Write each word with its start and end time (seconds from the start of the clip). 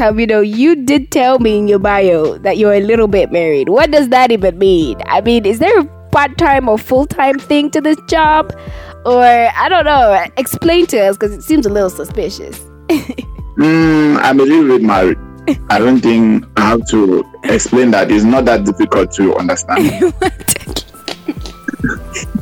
Calvino, 0.00 0.40
you 0.40 0.76
did 0.76 1.10
tell 1.10 1.38
me 1.40 1.58
in 1.58 1.68
your 1.68 1.78
bio 1.78 2.38
that 2.38 2.56
you're 2.56 2.72
a 2.72 2.80
little 2.80 3.06
bit 3.06 3.30
married. 3.30 3.68
What 3.68 3.90
does 3.90 4.08
that 4.08 4.32
even 4.32 4.58
mean? 4.58 4.98
I 5.04 5.20
mean, 5.20 5.44
is 5.44 5.58
there 5.58 5.78
a 5.78 5.84
part 6.10 6.38
time 6.38 6.70
or 6.70 6.78
full 6.78 7.04
time 7.04 7.38
thing 7.38 7.70
to 7.72 7.82
this 7.82 7.98
job? 8.08 8.50
Or, 9.04 9.22
I 9.22 9.68
don't 9.68 9.84
know, 9.84 10.24
explain 10.38 10.86
to 10.86 10.98
us 11.00 11.18
because 11.18 11.32
it 11.34 11.42
seems 11.42 11.66
a 11.66 11.68
little 11.68 11.90
suspicious. 11.90 12.60
mm, 12.88 14.16
I'm 14.22 14.40
a 14.40 14.42
little 14.42 14.68
bit 14.68 14.80
married. 14.80 15.18
I 15.68 15.78
don't 15.78 16.00
think 16.00 16.46
I 16.56 16.70
have 16.70 16.86
to 16.88 17.22
explain 17.44 17.90
that. 17.90 18.10
It's 18.10 18.24
not 18.24 18.46
that 18.46 18.64
difficult 18.64 19.12
to 19.12 19.36
understand. 19.36 20.14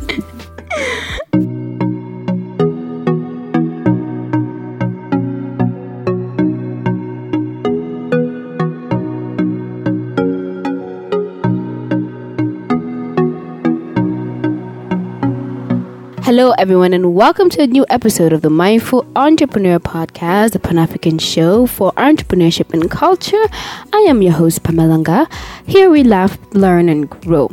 Hello, 16.29 16.51
everyone, 16.59 16.93
and 16.93 17.15
welcome 17.15 17.49
to 17.49 17.63
a 17.63 17.67
new 17.67 17.87
episode 17.89 18.35
of 18.35 18.43
the 18.43 18.51
Mindful 18.51 19.07
Entrepreneur 19.17 19.79
Podcast, 19.79 20.53
the 20.53 20.59
Pan 20.59 20.77
African 20.77 21.19
show 21.19 21.65
for 21.65 21.91
entrepreneurship 21.93 22.75
and 22.75 22.91
culture. 22.91 23.43
I 23.95 24.01
am 24.01 24.21
your 24.21 24.35
host, 24.35 24.63
Pamelanga. 24.63 25.27
Here 25.67 25.89
we 25.89 26.03
laugh, 26.03 26.37
learn, 26.53 26.91
and 26.91 27.09
grow. 27.09 27.49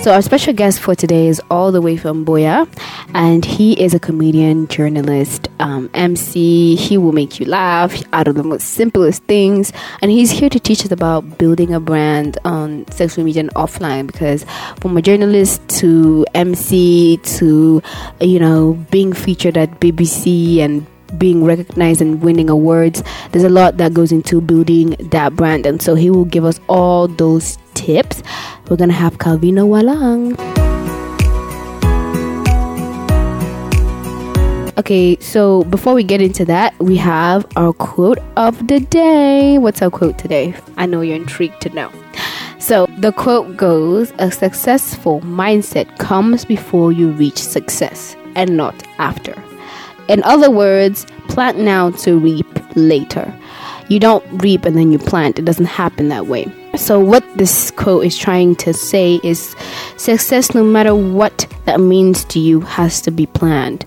So, 0.00 0.14
our 0.14 0.22
special 0.22 0.52
guest 0.54 0.78
for 0.78 0.94
today 0.94 1.26
is 1.26 1.42
all 1.50 1.72
the 1.72 1.82
way 1.82 1.96
from 1.96 2.24
Buea, 2.24 2.68
and 3.14 3.44
he 3.44 3.72
is 3.72 3.94
a 3.94 3.98
comedian, 3.98 4.68
journalist, 4.68 5.48
um, 5.58 5.90
MC. 5.92 6.76
He 6.76 6.96
will 6.96 7.12
make 7.12 7.40
you 7.40 7.46
laugh 7.46 8.00
out 8.12 8.28
of 8.28 8.36
the 8.36 8.44
most 8.44 8.68
simplest 8.68 9.24
things, 9.24 9.72
and 10.00 10.10
he's 10.10 10.30
here 10.30 10.48
to 10.48 10.60
teach 10.60 10.84
us 10.84 10.92
about 10.92 11.36
building 11.36 11.74
a 11.74 11.80
brand 11.80 12.38
on 12.44 12.86
social 12.92 13.24
media 13.24 13.40
and 13.40 13.54
offline. 13.54 14.06
Because 14.06 14.46
from 14.80 14.96
a 14.96 15.02
journalist 15.02 15.68
to 15.80 16.24
MC 16.32 17.18
to 17.36 17.82
you 18.20 18.38
know 18.38 18.74
being 18.92 19.12
featured 19.12 19.58
at 19.58 19.80
BBC 19.80 20.60
and 20.60 20.86
being 21.16 21.42
recognized 21.44 22.00
and 22.02 22.22
winning 22.22 22.50
awards. 22.50 23.02
There's 23.32 23.44
a 23.44 23.48
lot 23.48 23.78
that 23.78 23.94
goes 23.94 24.12
into 24.12 24.40
building 24.40 24.90
that 25.10 25.34
brand, 25.34 25.66
and 25.66 25.80
so 25.80 25.94
he 25.94 26.10
will 26.10 26.26
give 26.26 26.44
us 26.44 26.60
all 26.68 27.08
those 27.08 27.56
tips. 27.88 28.22
We're 28.68 28.76
gonna 28.76 28.92
have 28.92 29.16
Calvino 29.16 29.64
Walang. 29.72 30.36
Okay, 34.76 35.16
so 35.20 35.64
before 35.64 35.94
we 35.94 36.04
get 36.04 36.20
into 36.20 36.44
that, 36.44 36.78
we 36.78 36.96
have 36.98 37.46
our 37.56 37.72
quote 37.72 38.18
of 38.36 38.68
the 38.68 38.80
day. 38.80 39.56
What's 39.56 39.80
our 39.80 39.90
quote 39.90 40.18
today? 40.18 40.54
I 40.76 40.84
know 40.84 41.00
you're 41.00 41.16
intrigued 41.16 41.62
to 41.62 41.70
know. 41.70 41.90
So 42.58 42.86
the 42.98 43.12
quote 43.12 43.56
goes 43.56 44.12
A 44.18 44.30
successful 44.30 45.22
mindset 45.22 45.96
comes 45.98 46.44
before 46.44 46.92
you 46.92 47.10
reach 47.12 47.38
success 47.38 48.14
and 48.34 48.54
not 48.54 48.74
after. 48.98 49.34
In 50.08 50.22
other 50.24 50.50
words, 50.50 51.06
plant 51.28 51.58
now 51.58 51.90
to 52.04 52.18
reap 52.18 52.46
later. 52.76 53.26
You 53.88 53.98
don't 53.98 54.24
reap 54.42 54.66
and 54.66 54.76
then 54.76 54.92
you 54.92 54.98
plant, 54.98 55.38
it 55.38 55.46
doesn't 55.46 55.72
happen 55.80 56.08
that 56.10 56.26
way. 56.26 56.44
So, 56.76 57.00
what 57.00 57.24
this 57.36 57.70
quote 57.72 58.04
is 58.04 58.16
trying 58.16 58.56
to 58.56 58.72
say 58.72 59.20
is 59.22 59.56
success, 59.96 60.54
no 60.54 60.62
matter 60.62 60.94
what 60.94 61.46
that 61.64 61.80
means 61.80 62.24
to 62.26 62.38
you, 62.38 62.60
has 62.60 63.00
to 63.02 63.10
be 63.10 63.26
planned. 63.26 63.84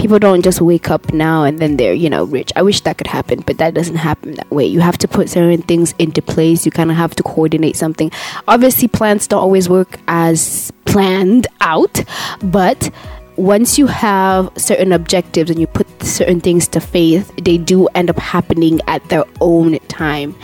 people 0.00 0.18
don't 0.18 0.42
just 0.42 0.62
wake 0.62 0.90
up 0.90 1.12
now 1.12 1.44
and 1.44 1.58
then 1.58 1.76
they're 1.76 1.92
you 1.92 2.08
know 2.08 2.24
rich. 2.24 2.50
I 2.56 2.62
wish 2.62 2.80
that 2.80 2.96
could 2.96 3.06
happen 3.06 3.42
but 3.42 3.58
that 3.58 3.74
doesn't 3.74 3.96
happen 3.96 4.34
that 4.34 4.50
way. 4.50 4.64
You 4.64 4.80
have 4.80 4.96
to 4.98 5.08
put 5.08 5.28
certain 5.28 5.60
things 5.62 5.94
into 5.98 6.22
place. 6.22 6.64
You 6.64 6.72
kind 6.72 6.90
of 6.90 6.96
have 6.96 7.14
to 7.16 7.22
coordinate 7.22 7.76
something. 7.76 8.10
Obviously 8.48 8.88
plans 8.88 9.26
don't 9.26 9.42
always 9.42 9.68
work 9.68 10.00
as 10.08 10.72
planned 10.86 11.46
out 11.60 12.02
but 12.42 12.90
once 13.36 13.78
you 13.78 13.86
have 13.86 14.50
certain 14.56 14.90
objectives 14.92 15.50
and 15.50 15.60
you 15.60 15.66
put 15.66 15.86
certain 16.02 16.40
things 16.40 16.68
to 16.68 16.80
faith, 16.80 17.32
they 17.42 17.58
do 17.58 17.86
end 17.88 18.10
up 18.10 18.18
happening 18.18 18.80
at 18.86 19.06
their 19.08 19.24
own 19.40 19.78
time. 19.88 20.34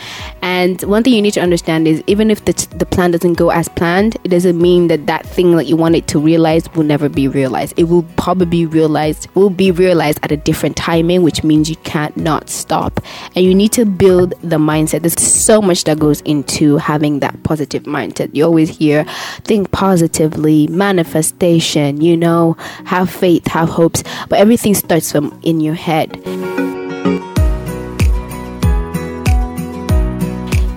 And 0.41 0.81
one 0.83 1.03
thing 1.03 1.13
you 1.13 1.21
need 1.21 1.33
to 1.33 1.41
understand 1.41 1.87
is 1.87 2.03
even 2.07 2.31
if 2.31 2.45
the, 2.45 2.53
the 2.77 2.85
plan 2.85 3.11
doesn't 3.11 3.33
go 3.33 3.49
as 3.49 3.67
planned, 3.69 4.15
it 4.23 4.29
doesn't 4.29 4.59
mean 4.59 4.87
that 4.87 5.07
that 5.07 5.25
thing 5.25 5.55
that 5.55 5.65
you 5.65 5.75
wanted 5.75 6.07
to 6.07 6.19
realize 6.19 6.71
will 6.73 6.83
never 6.83 7.09
be 7.09 7.27
realized. 7.27 7.73
It 7.77 7.85
will 7.85 8.03
probably 8.17 8.45
be 8.45 8.65
realized, 8.65 9.27
will 9.35 9.49
be 9.49 9.71
realized 9.71 10.19
at 10.23 10.31
a 10.31 10.37
different 10.37 10.77
timing, 10.77 11.23
which 11.23 11.43
means 11.43 11.69
you 11.69 11.75
can't 11.77 12.15
not 12.15 12.49
stop. 12.49 13.01
And 13.35 13.43
you 13.43 13.53
need 13.53 13.71
to 13.73 13.85
build 13.85 14.31
the 14.41 14.57
mindset. 14.57 15.01
There's 15.01 15.21
so 15.21 15.61
much 15.61 15.83
that 15.85 15.99
goes 15.99 16.21
into 16.21 16.77
having 16.77 17.19
that 17.19 17.43
positive 17.43 17.83
mindset. 17.83 18.33
You 18.33 18.45
always 18.45 18.69
hear 18.77 19.05
think 19.43 19.71
positively, 19.71 20.67
manifestation, 20.67 22.01
you 22.01 22.15
know, 22.15 22.53
have 22.85 23.09
faith, 23.09 23.47
have 23.47 23.69
hopes, 23.69 24.03
but 24.29 24.39
everything 24.39 24.73
starts 24.75 25.11
from 25.11 25.37
in 25.47 25.61
your 25.61 25.73
head. 25.73 26.21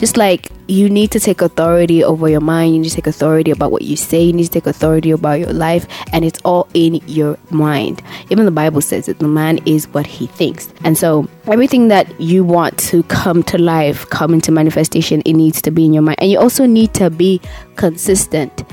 Just 0.01 0.17
like 0.17 0.51
you 0.67 0.89
need 0.89 1.11
to 1.11 1.21
take 1.21 1.43
authority 1.43 2.03
over 2.03 2.29
your 2.29 2.41
mind, 2.41 2.73
you 2.73 2.81
need 2.81 2.89
to 2.89 2.95
take 2.95 3.07
authority 3.07 3.51
about 3.51 3.71
what 3.73 3.83
you 3.83 3.97
say, 3.97 4.23
you 4.23 4.33
need 4.33 4.45
to 4.45 4.51
take 4.51 4.67
authority 4.67 5.11
about 5.11 5.41
your 5.41 5.53
life, 5.53 5.87
and 6.13 6.25
it's 6.25 6.41
all 6.43 6.69
in 6.73 7.03
your 7.07 7.37
mind. 7.51 8.01
Even 8.31 8.47
the 8.47 8.51
Bible 8.51 8.81
says 8.81 9.07
that 9.07 9.19
the 9.19 9.29
man 9.29 9.59
is 9.67 9.89
what 9.89 10.07
he 10.07 10.27
thinks. 10.29 10.73
And 10.85 10.97
so 10.97 11.29
everything 11.47 11.89
that 11.89 12.19
you 12.19 12.45
want 12.45 12.79
to 12.79 13.03
come 13.05 13.43
to 13.43 13.59
life, 13.59 14.09
come 14.09 14.33
into 14.33 14.53
manifestation, 14.53 15.21
it 15.27 15.35
needs 15.35 15.61
to 15.63 15.71
be 15.71 15.85
in 15.85 15.93
your 15.93 16.03
mind. 16.03 16.17
And 16.19 16.31
you 16.31 16.39
also 16.39 16.65
need 16.65 16.95
to 16.95 17.11
be 17.11 17.41
consistent 17.77 18.65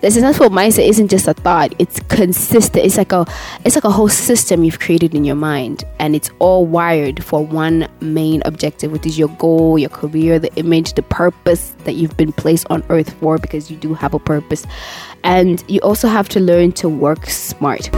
the 0.00 0.12
successful 0.12 0.48
mindset 0.48 0.88
isn't 0.88 1.08
just 1.08 1.26
a 1.26 1.34
thought. 1.34 1.74
It's 1.78 1.98
consistent 2.08 2.84
it's 2.84 2.96
like 2.96 3.12
a 3.12 3.26
it's 3.64 3.74
like 3.74 3.84
a 3.84 3.90
whole 3.90 4.08
system 4.08 4.62
you've 4.62 4.78
created 4.78 5.14
in 5.14 5.24
your 5.24 5.34
mind. 5.34 5.84
And 5.98 6.14
it's 6.14 6.30
all 6.38 6.66
wired 6.66 7.24
for 7.24 7.44
one 7.44 7.88
main 8.00 8.42
objective 8.44 8.92
which 8.92 9.06
is 9.06 9.18
your 9.18 9.28
goal 9.28 9.78
your 9.78 9.90
career 9.90 10.38
the 10.38 10.54
image 10.54 10.94
the 10.94 11.02
purpose 11.02 11.74
that 11.84 11.94
you've 11.94 12.16
been 12.16 12.32
placed 12.32 12.66
on 12.70 12.84
earth 12.90 13.12
for 13.14 13.38
because 13.38 13.70
you 13.70 13.76
do 13.76 13.94
have 13.94 14.14
a 14.14 14.20
purpose. 14.20 14.66
And 15.24 15.64
you 15.68 15.80
also 15.80 16.06
have 16.06 16.28
to 16.30 16.40
learn 16.40 16.72
to 16.72 16.88
work 16.88 17.26
smart. 17.26 17.90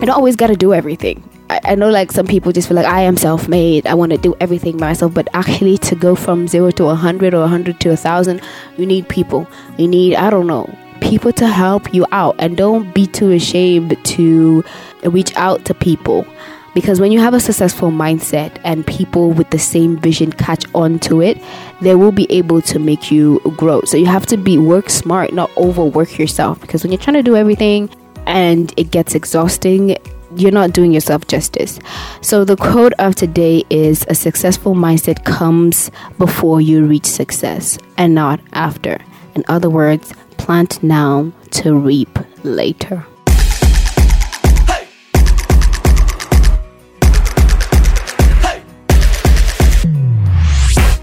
I 0.00 0.04
don't 0.06 0.16
always 0.16 0.36
got 0.36 0.46
to 0.46 0.56
do 0.56 0.72
everything. 0.72 1.29
I, 1.50 1.60
I, 1.64 1.74
know 1.74 1.90
like 1.90 2.12
some 2.12 2.26
people 2.26 2.52
just 2.52 2.68
feel 2.68 2.76
like 2.76 2.86
I 2.86 3.00
am 3.00 3.16
self 3.16 3.48
made. 3.48 3.84
I 3.84 3.94
want 3.94 4.12
to 4.12 4.18
do 4.18 4.36
everything 4.40 4.76
myself. 4.76 5.12
But 5.12 5.28
actually, 5.34 5.78
to 5.78 5.96
go 5.96 6.14
from 6.14 6.46
zero 6.46 6.70
to 6.72 6.86
a 6.86 6.94
hundred 6.94 7.34
or 7.34 7.42
a 7.42 7.48
hundred 7.48 7.80
to 7.80 7.90
a 7.90 7.96
thousand, 7.96 8.40
you 8.76 8.86
need 8.86 9.08
people. 9.08 9.48
You 9.76 9.88
need, 9.88 10.14
I 10.14 10.30
don't 10.30 10.46
know, 10.46 10.72
people 11.00 11.32
to 11.32 11.48
help 11.48 11.92
you 11.92 12.06
out. 12.12 12.36
And 12.38 12.56
don't 12.56 12.94
be 12.94 13.08
too 13.08 13.32
ashamed 13.32 13.98
to 14.04 14.62
reach 15.02 15.34
out 15.36 15.64
to 15.64 15.74
people. 15.74 16.24
Because 16.72 17.00
when 17.00 17.10
you 17.10 17.18
have 17.18 17.34
a 17.34 17.40
successful 17.40 17.90
mindset 17.90 18.56
and 18.62 18.86
people 18.86 19.32
with 19.32 19.50
the 19.50 19.58
same 19.58 19.98
vision 19.98 20.30
catch 20.30 20.64
on 20.72 21.00
to 21.00 21.20
it, 21.20 21.42
they 21.80 21.96
will 21.96 22.12
be 22.12 22.30
able 22.30 22.62
to 22.62 22.78
make 22.78 23.10
you 23.10 23.40
grow. 23.56 23.82
So 23.82 23.96
you 23.96 24.06
have 24.06 24.24
to 24.26 24.36
be 24.36 24.56
work 24.56 24.88
smart, 24.88 25.32
not 25.32 25.50
overwork 25.56 26.16
yourself. 26.16 26.60
Because 26.60 26.84
when 26.84 26.92
you're 26.92 27.00
trying 27.00 27.16
to 27.16 27.24
do 27.24 27.34
everything 27.34 27.90
and 28.24 28.72
it 28.76 28.92
gets 28.92 29.16
exhausting, 29.16 29.96
you're 30.36 30.50
not 30.50 30.72
doing 30.72 30.92
yourself 30.92 31.26
justice. 31.26 31.78
So, 32.20 32.44
the 32.44 32.56
quote 32.56 32.92
of 32.98 33.14
today 33.14 33.64
is 33.70 34.04
A 34.08 34.14
successful 34.14 34.74
mindset 34.74 35.24
comes 35.24 35.90
before 36.18 36.60
you 36.60 36.84
reach 36.84 37.06
success 37.06 37.78
and 37.96 38.14
not 38.14 38.40
after. 38.52 38.98
In 39.34 39.44
other 39.48 39.70
words, 39.70 40.12
plant 40.36 40.82
now 40.82 41.32
to 41.52 41.74
reap 41.74 42.18
later. 42.44 43.06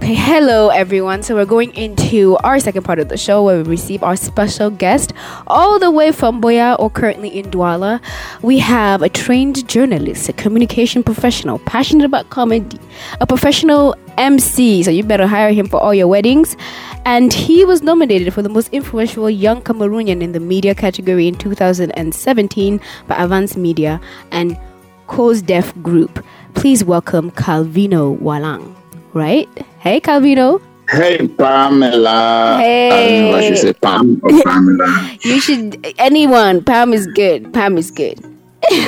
Hello, 0.10 0.70
everyone. 0.70 1.22
So, 1.22 1.36
we're 1.36 1.44
going 1.44 1.76
into 1.76 2.38
our 2.38 2.62
second 2.62 2.84
part 2.84 3.00
of 3.00 3.10
the 3.10 3.18
show 3.18 3.44
where 3.44 3.58
we 3.58 3.64
receive 3.64 4.04
our 4.04 4.16
special 4.16 4.70
guest 4.70 5.12
all 5.48 5.80
the 5.80 5.92
way 5.92 6.14
from 6.14 6.42
Buea 6.42 6.80
or 6.80 6.90
currently 6.90 7.28
in 7.28 7.48
Douala. 7.52 8.00
We 8.42 8.58
have 8.60 9.02
a 9.02 9.10
trained 9.10 9.68
journalist, 9.68 10.30
a 10.30 10.32
communication 10.32 11.04
professional, 11.04 11.60
passionate 11.60 12.06
about 12.06 12.30
comedy, 12.30 12.80
a 13.20 13.28
professional 13.28 13.98
MC. 14.18 14.82
So, 14.82 14.92
you 14.92 15.04
better 15.04 15.28
hire 15.28 15.52
him 15.52 15.68
for 15.68 15.82
all 15.82 15.94
your 15.94 16.08
weddings. 16.08 16.56
And 17.04 17.34
he 17.34 17.66
was 17.66 17.82
nominated 17.82 18.34
for 18.34 18.42
the 18.42 18.48
most 18.48 18.70
influential 18.72 19.30
young 19.30 19.62
Cameroonian 19.62 20.22
in 20.22 20.32
the 20.32 20.40
media 20.40 20.74
category 20.74 21.28
in 21.28 21.36
2017 21.36 22.80
by 23.10 23.16
Avance 23.18 23.58
Media 23.58 24.00
and 24.32 24.58
Cause 25.08 25.42
Deaf 25.42 25.76
Group. 25.84 26.24
Please 26.54 26.82
welcome 26.86 27.30
Calvino 27.32 28.18
Walang 28.20 28.77
right? 29.18 29.50
Hey, 29.80 30.00
Calvino. 30.00 30.62
Hey, 30.90 31.28
Pamela. 31.28 32.58
Hey. 32.62 32.90
I 32.90 33.10
don't 33.10 33.22
know 33.24 33.32
what 33.38 33.44
she 33.44 33.56
said, 33.58 33.82
Pam 33.82 34.22
or 34.24 34.30
Pamela. 34.44 35.18
You 35.22 35.42
should 35.42 35.94
anyone. 35.98 36.64
Pam 36.64 36.94
is 36.94 37.08
good. 37.08 37.54
Pam 37.54 37.78
is 37.78 37.92
good. 37.92 38.24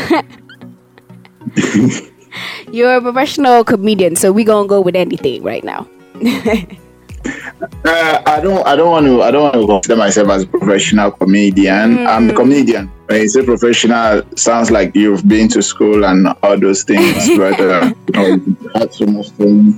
You're 2.71 2.95
a 2.95 3.01
professional 3.01 3.63
comedian, 3.63 4.15
so 4.15 4.31
we're 4.31 4.45
gonna 4.45 4.67
go 4.67 4.79
with 4.79 4.95
anything 4.95 5.43
right 5.43 5.63
now. 5.63 5.87
Uh, 7.85 8.21
I 8.25 8.39
don't. 8.41 8.65
I 8.65 8.75
don't 8.75 8.91
want 8.91 9.05
to. 9.05 9.21
I 9.21 9.31
don't 9.31 9.43
want 9.43 9.53
to 9.55 9.67
consider 9.67 9.95
myself 9.95 10.29
as 10.29 10.43
a 10.43 10.47
professional 10.47 11.11
comedian. 11.11 12.07
I'm 12.07 12.29
a 12.29 12.33
comedian. 12.33 12.87
When 13.07 13.21
you 13.21 13.27
say 13.29 13.43
professional, 13.43 14.23
sounds 14.35 14.69
like 14.71 14.95
you've 14.95 15.27
been 15.27 15.47
to 15.49 15.61
school 15.61 16.05
and 16.05 16.27
all 16.43 16.57
those 16.59 16.83
things. 16.83 17.29
but 17.37 17.59
uh, 17.59 17.91
no, 18.13 18.37
that's 18.73 18.97
so 18.97 19.05
much 19.05 19.29
thing. 19.31 19.73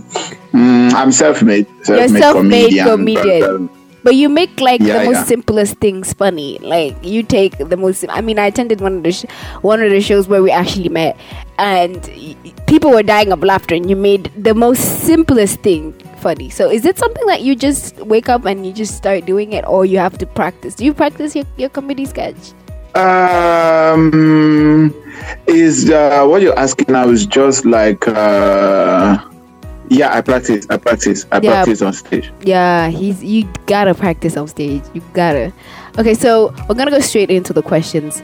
Mm, 0.54 0.94
I'm 0.94 1.12
self-made. 1.12 1.68
Self-made, 1.84 2.20
self-made 2.20 2.70
comedian. 2.70 2.88
comedian. 2.88 3.40
But, 3.42 3.50
um, 3.50 3.70
But 4.04 4.16
you 4.16 4.30
make 4.30 4.60
like 4.60 4.82
Yeah, 4.82 5.00
the 5.00 5.06
most 5.06 5.16
yeah. 5.18 5.24
simplest 5.26 5.78
things 5.78 6.14
funny. 6.14 6.58
Like 6.60 6.98
you 7.06 7.22
take 7.24 7.58
the 7.58 7.78
most. 7.78 8.04
I 8.10 8.22
mean, 8.22 8.40
I 8.40 8.48
attended 8.48 8.82
one 8.82 8.98
of 8.98 9.04
the 9.04 9.12
sh- 9.12 9.26
one 9.62 9.82
of 9.82 9.92
the 9.92 10.02
shows 10.02 10.28
where 10.28 10.42
we 10.42 10.50
actually 10.50 10.90
met, 10.90 11.18
and 11.60 12.02
people 12.66 12.90
were 12.90 13.04
dying 13.04 13.32
of 13.32 13.44
laughter, 13.44 13.76
and 13.76 13.88
you 13.90 13.96
made 13.96 14.32
the 14.36 14.56
most 14.56 15.06
simplest 15.06 15.60
thing 15.62 15.94
funny. 16.22 16.50
So, 16.50 16.70
is 16.70 16.86
it 16.86 16.98
something 16.98 17.26
that 17.28 17.42
you 17.42 17.56
just 17.56 17.98
wake 18.06 18.30
up 18.30 18.46
and 18.46 18.66
you 18.66 18.74
just 18.74 18.96
start 18.96 19.26
doing 19.26 19.54
it, 19.54 19.66
or 19.68 19.86
you 19.86 19.98
have 19.98 20.18
to 20.20 20.26
practice? 20.26 20.76
Do 20.76 20.86
you 20.86 20.94
practice 20.94 21.36
your, 21.36 21.46
your 21.58 21.70
comedy 21.70 22.06
sketch? 22.06 22.54
Um, 22.94 24.94
is 25.48 25.90
uh, 25.90 26.26
what 26.26 26.42
you're 26.42 26.58
asking 26.58 26.94
now 26.94 27.08
is 27.10 27.26
just 27.26 27.66
like 27.66 28.08
uh, 28.08 29.18
yeah, 29.90 30.16
I 30.16 30.22
practice, 30.22 30.66
I 30.70 30.78
practice, 30.78 31.26
I 31.32 31.40
Yeah. 31.42 31.52
practice 31.52 31.82
on 31.82 31.94
stage. 31.94 32.32
Yeah, 32.42 32.90
he's 32.90 33.24
you 33.24 33.48
gotta 33.66 33.94
practice 33.94 34.38
on 34.38 34.48
stage. 34.48 34.84
You 34.94 35.02
gotta. 35.14 35.52
Okay, 35.98 36.14
so 36.14 36.54
we're 36.68 36.76
gonna 36.76 36.92
go 36.92 37.00
straight 37.00 37.32
into 37.32 37.54
the 37.54 37.62
questions 37.62 38.22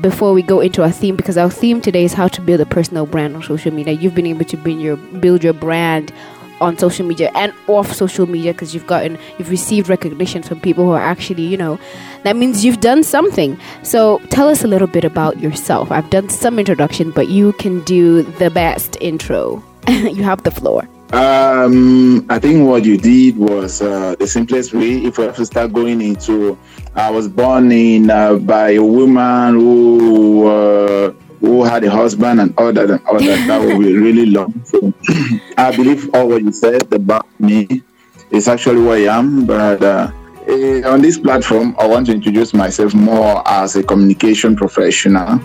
before 0.00 0.32
we 0.32 0.42
go 0.42 0.60
into 0.60 0.82
our 0.82 0.90
theme 0.90 1.16
because 1.16 1.38
our 1.38 1.50
theme 1.50 1.80
today 1.80 2.04
is 2.04 2.12
how 2.12 2.28
to 2.28 2.40
build 2.40 2.60
a 2.60 2.66
personal 2.66 3.06
brand 3.06 3.34
on 3.36 3.42
social 3.42 3.72
media. 3.72 3.94
You've 3.94 4.14
been 4.14 4.26
able 4.26 4.44
to 4.44 4.56
build 4.56 4.80
your 4.80 4.96
build 4.96 5.42
your 5.44 5.52
brand 5.54 6.12
on 6.60 6.78
social 6.78 7.06
media 7.06 7.30
and 7.34 7.52
off 7.66 7.92
social 7.92 8.26
media 8.26 8.52
because 8.52 8.74
you've 8.74 8.86
gotten 8.86 9.18
you've 9.38 9.50
received 9.50 9.88
recognition 9.88 10.42
from 10.42 10.60
people 10.60 10.84
who 10.84 10.92
are 10.92 11.00
actually 11.00 11.42
you 11.42 11.56
know 11.56 11.78
that 12.24 12.36
means 12.36 12.64
you've 12.64 12.80
done 12.80 13.02
something. 13.02 13.58
So 13.82 14.18
tell 14.30 14.48
us 14.48 14.64
a 14.64 14.66
little 14.66 14.88
bit 14.88 15.04
about 15.04 15.38
yourself. 15.38 15.90
I've 15.90 16.10
done 16.10 16.28
some 16.28 16.58
introduction 16.58 17.10
but 17.10 17.28
you 17.28 17.52
can 17.54 17.82
do 17.84 18.22
the 18.22 18.50
best 18.50 18.96
intro. 19.00 19.62
You 19.88 20.24
have 20.24 20.42
the 20.42 20.50
floor. 20.50 20.88
Um, 21.12 22.26
I 22.28 22.40
think 22.40 22.66
what 22.66 22.84
you 22.84 22.96
did 22.96 23.36
was 23.36 23.80
uh, 23.80 24.16
the 24.18 24.26
simplest 24.26 24.74
way. 24.74 25.04
If 25.04 25.18
we 25.18 25.24
have 25.24 25.36
to 25.36 25.46
start 25.46 25.72
going 25.72 26.00
into, 26.00 26.58
I 26.96 27.10
was 27.10 27.28
born 27.28 27.70
in 27.70 28.10
uh, 28.10 28.34
by 28.34 28.70
a 28.70 28.82
woman 28.82 29.54
who 29.54 30.48
uh, 30.48 31.14
who 31.40 31.64
had 31.64 31.84
a 31.84 31.90
husband 31.90 32.40
and 32.40 32.54
all 32.58 32.72
that 32.72 32.90
and 32.90 33.04
all 33.06 33.18
that. 33.18 33.46
That 33.46 33.60
would 33.60 33.78
be 33.78 33.96
really 33.96 34.26
long. 34.26 34.62
So 34.64 34.92
I 35.58 35.74
believe 35.76 36.08
all 36.14 36.28
what 36.28 36.42
you 36.42 36.52
said 36.52 36.92
about 36.92 37.26
me 37.40 37.82
is 38.30 38.48
actually 38.48 38.76
who 38.76 38.90
I 38.90 39.18
am. 39.18 39.46
But 39.46 39.82
uh, 39.82 40.10
eh, 40.48 40.82
on 40.82 41.02
this 41.02 41.18
platform, 41.18 41.76
I 41.78 41.86
want 41.86 42.06
to 42.06 42.12
introduce 42.12 42.54
myself 42.54 42.94
more 42.94 43.42
as 43.46 43.76
a 43.76 43.82
communication 43.82 44.56
professional 44.56 45.40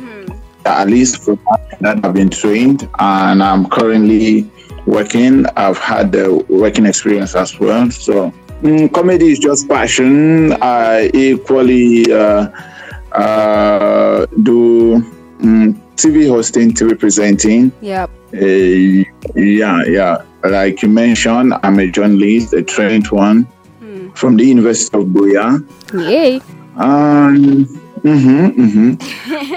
at 0.66 0.88
least 0.88 1.24
for 1.24 1.38
that 1.80 2.04
I've 2.04 2.14
been 2.14 2.30
trained 2.30 2.88
and 3.00 3.42
I'm 3.42 3.68
currently 3.70 4.50
working. 4.86 5.46
I've 5.58 5.78
had 5.78 6.12
the 6.12 6.46
working 6.50 6.86
experience 6.86 7.36
as 7.36 7.60
well. 7.60 7.90
So 7.90 8.32
mm, 8.62 8.94
comedy 8.94 9.32
is 9.32 9.40
just 9.40 9.68
passion. 9.68 10.54
I 10.62 11.10
equally 11.14 12.12
uh, 12.12 12.50
uh, 13.12 14.26
do 14.44 15.00
mm, 15.40 15.81
TV 16.02 16.28
hosting, 16.28 16.72
TV 16.74 16.98
presenting. 16.98 17.72
yep 17.82 18.10
Uh, 18.34 19.04
yeah, 19.36 19.84
yeah. 19.86 20.24
Like 20.44 20.82
you 20.82 20.90
mentioned, 20.90 21.54
I'm 21.64 21.78
a 21.80 21.88
journalist, 21.88 22.54
a 22.54 22.64
trained 22.64 23.08
one 23.12 23.46
from 24.16 24.38
the 24.38 24.46
University 24.46 24.98
of 24.98 25.06
Buea. 25.14 25.62
yay 25.94 26.42
Um, 26.78 27.66
mhm, 28.04 28.56
mhm. 28.56 28.88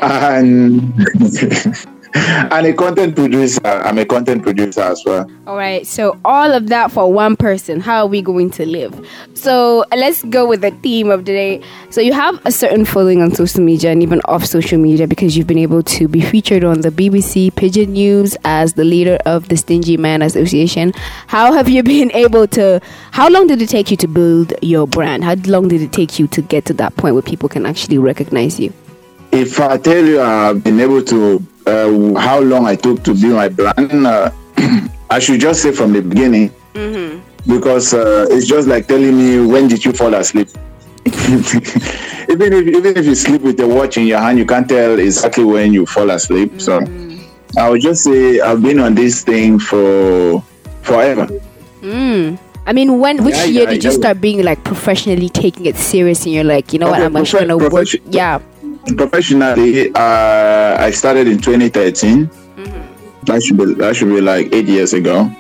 and 0.03 1.87
and 2.25 2.65
a 2.65 2.73
content 2.73 3.17
producer. 3.17 3.61
I'm 3.65 3.99
a 3.99 4.05
content 4.05 4.45
producer 4.45 4.83
as 4.83 5.03
well. 5.05 5.29
All 5.49 5.57
right, 5.57 5.85
so 5.85 6.17
all 6.25 6.53
of 6.53 6.69
that 6.69 6.93
for 6.93 7.13
one 7.13 7.35
person. 7.35 7.81
How 7.81 8.03
are 8.03 8.07
we 8.07 8.23
going 8.23 8.51
to 8.53 8.65
live? 8.65 8.95
So 9.35 9.85
uh, 9.91 9.97
let's 9.97 10.23
go 10.25 10.47
with 10.47 10.61
the 10.61 10.71
theme 10.71 11.11
of 11.11 11.25
today. 11.25 11.61
So 11.91 12.01
you 12.01 12.13
have 12.13 12.41
a 12.47 12.53
certain 12.53 12.85
following 12.85 13.21
on 13.21 13.35
social 13.35 13.65
media 13.65 13.91
and 13.91 14.01
even 14.01 14.21
off 14.27 14.45
social 14.47 14.79
media 14.79 15.09
because 15.09 15.37
you've 15.37 15.49
been 15.49 15.59
able 15.59 15.83
to 15.83 16.07
be 16.07 16.21
featured 16.21 16.63
on 16.63 16.83
the 16.83 16.91
BBC 16.91 17.53
Pidgin 17.53 17.89
News 17.89 18.37
as 18.45 18.75
the 18.75 18.85
leader 18.85 19.19
of 19.27 19.49
the 19.49 19.57
Stingy 19.57 19.97
Man 19.97 20.23
Association. 20.23 20.93
How 21.27 21.53
have 21.53 21.69
you 21.69 21.83
been 21.83 22.13
able 22.15 22.47
to? 22.49 22.81
How 23.11 23.29
long 23.29 23.49
did 23.49 23.61
it 23.61 23.69
take 23.69 23.91
you 23.91 23.97
to 23.97 24.07
build 24.07 24.53
your 24.63 24.87
brand? 24.87 25.25
How 25.25 25.35
long 25.47 25.67
did 25.67 25.83
it 25.83 25.93
take 25.93 26.21
you 26.21 26.29
to 26.29 26.43
get 26.43 26.65
to 26.67 26.75
that 26.75 26.95
point 26.97 27.15
where 27.15 27.23
people 27.23 27.49
can 27.49 27.67
actually 27.67 27.99
recognize 27.99 28.61
you? 28.61 28.73
If 29.33 29.59
I 29.59 29.79
tell 29.79 30.05
you 30.05 30.21
I've 30.21 30.63
been 30.63 30.79
able 30.79 31.03
to, 31.03 31.45
uh, 31.67 32.15
how 32.19 32.41
long 32.41 32.67
I 32.67 32.77
took 32.77 33.03
to 33.05 33.15
build 33.15 33.35
my 33.35 33.49
brand, 33.49 34.07
uh, 34.07 34.31
I 35.11 35.19
should 35.19 35.41
just 35.41 35.63
say 35.63 35.73
from 35.73 35.93
the 35.93 36.03
beginning. 36.03 36.51
Because 37.47 37.93
uh, 37.95 38.27
it's 38.31 38.47
just 38.47 38.67
like 38.69 38.87
telling 38.89 39.17
me 39.17 39.47
when 39.47 39.69
did 39.69 39.85
you 39.85 39.93
fall 39.93 40.15
asleep. 40.15 40.49
even 41.07 42.53
if 42.53 42.67
even 42.67 42.97
if 42.97 43.05
you 43.05 43.15
sleep 43.15 43.43
with 43.43 43.61
a 43.61 43.69
watch 43.69 43.99
in 43.99 44.07
your 44.07 44.19
hand, 44.19 44.39
you 44.39 44.47
can't 44.47 44.67
tell 44.69 44.99
exactly 44.99 45.45
when 45.45 45.73
you 45.73 45.85
fall 45.85 46.09
asleep. 46.11 46.61
So 46.61 46.81
I 47.59 47.69
would 47.69 47.83
just 47.83 48.03
say 48.05 48.41
I've 48.41 48.63
been 48.63 48.81
on 48.81 48.95
this 48.95 49.23
thing 49.23 49.59
for 49.59 50.43
forever. 50.83 51.29
I 52.67 52.73
mean, 52.73 52.99
when 52.99 53.23
which 53.23 53.37
Yeah, 53.37 53.45
year 53.45 53.65
yeah, 53.65 53.71
did 53.71 53.85
you 53.85 53.91
yeah. 53.91 53.97
start 53.97 54.21
being 54.21 54.43
like 54.43 54.65
professionally 54.65 55.29
taking 55.29 55.67
it 55.67 55.77
serious 55.77 56.25
and 56.25 56.33
you're 56.33 56.45
like, 56.45 56.73
you 56.73 56.79
know 56.79 56.89
what, 56.89 57.03
I'm 57.03 57.15
actually 57.17 57.45
profe- 57.45 57.59
gonna 57.61 57.69
work? 57.69 57.89
Yeah. 58.11 58.41
Professionally, 58.87 59.91
uh, 59.95 60.77
I 60.79 60.91
started 60.91 61.27
in 61.27 61.39
2013. 61.41 62.31
That 63.25 63.43
should 63.43 63.57
be 63.57 63.73
that 63.75 63.97
should 63.97 64.11
be 64.11 64.21
like 64.21 64.53
eight 64.53 64.67
years 64.69 64.93
ago. 64.93 65.31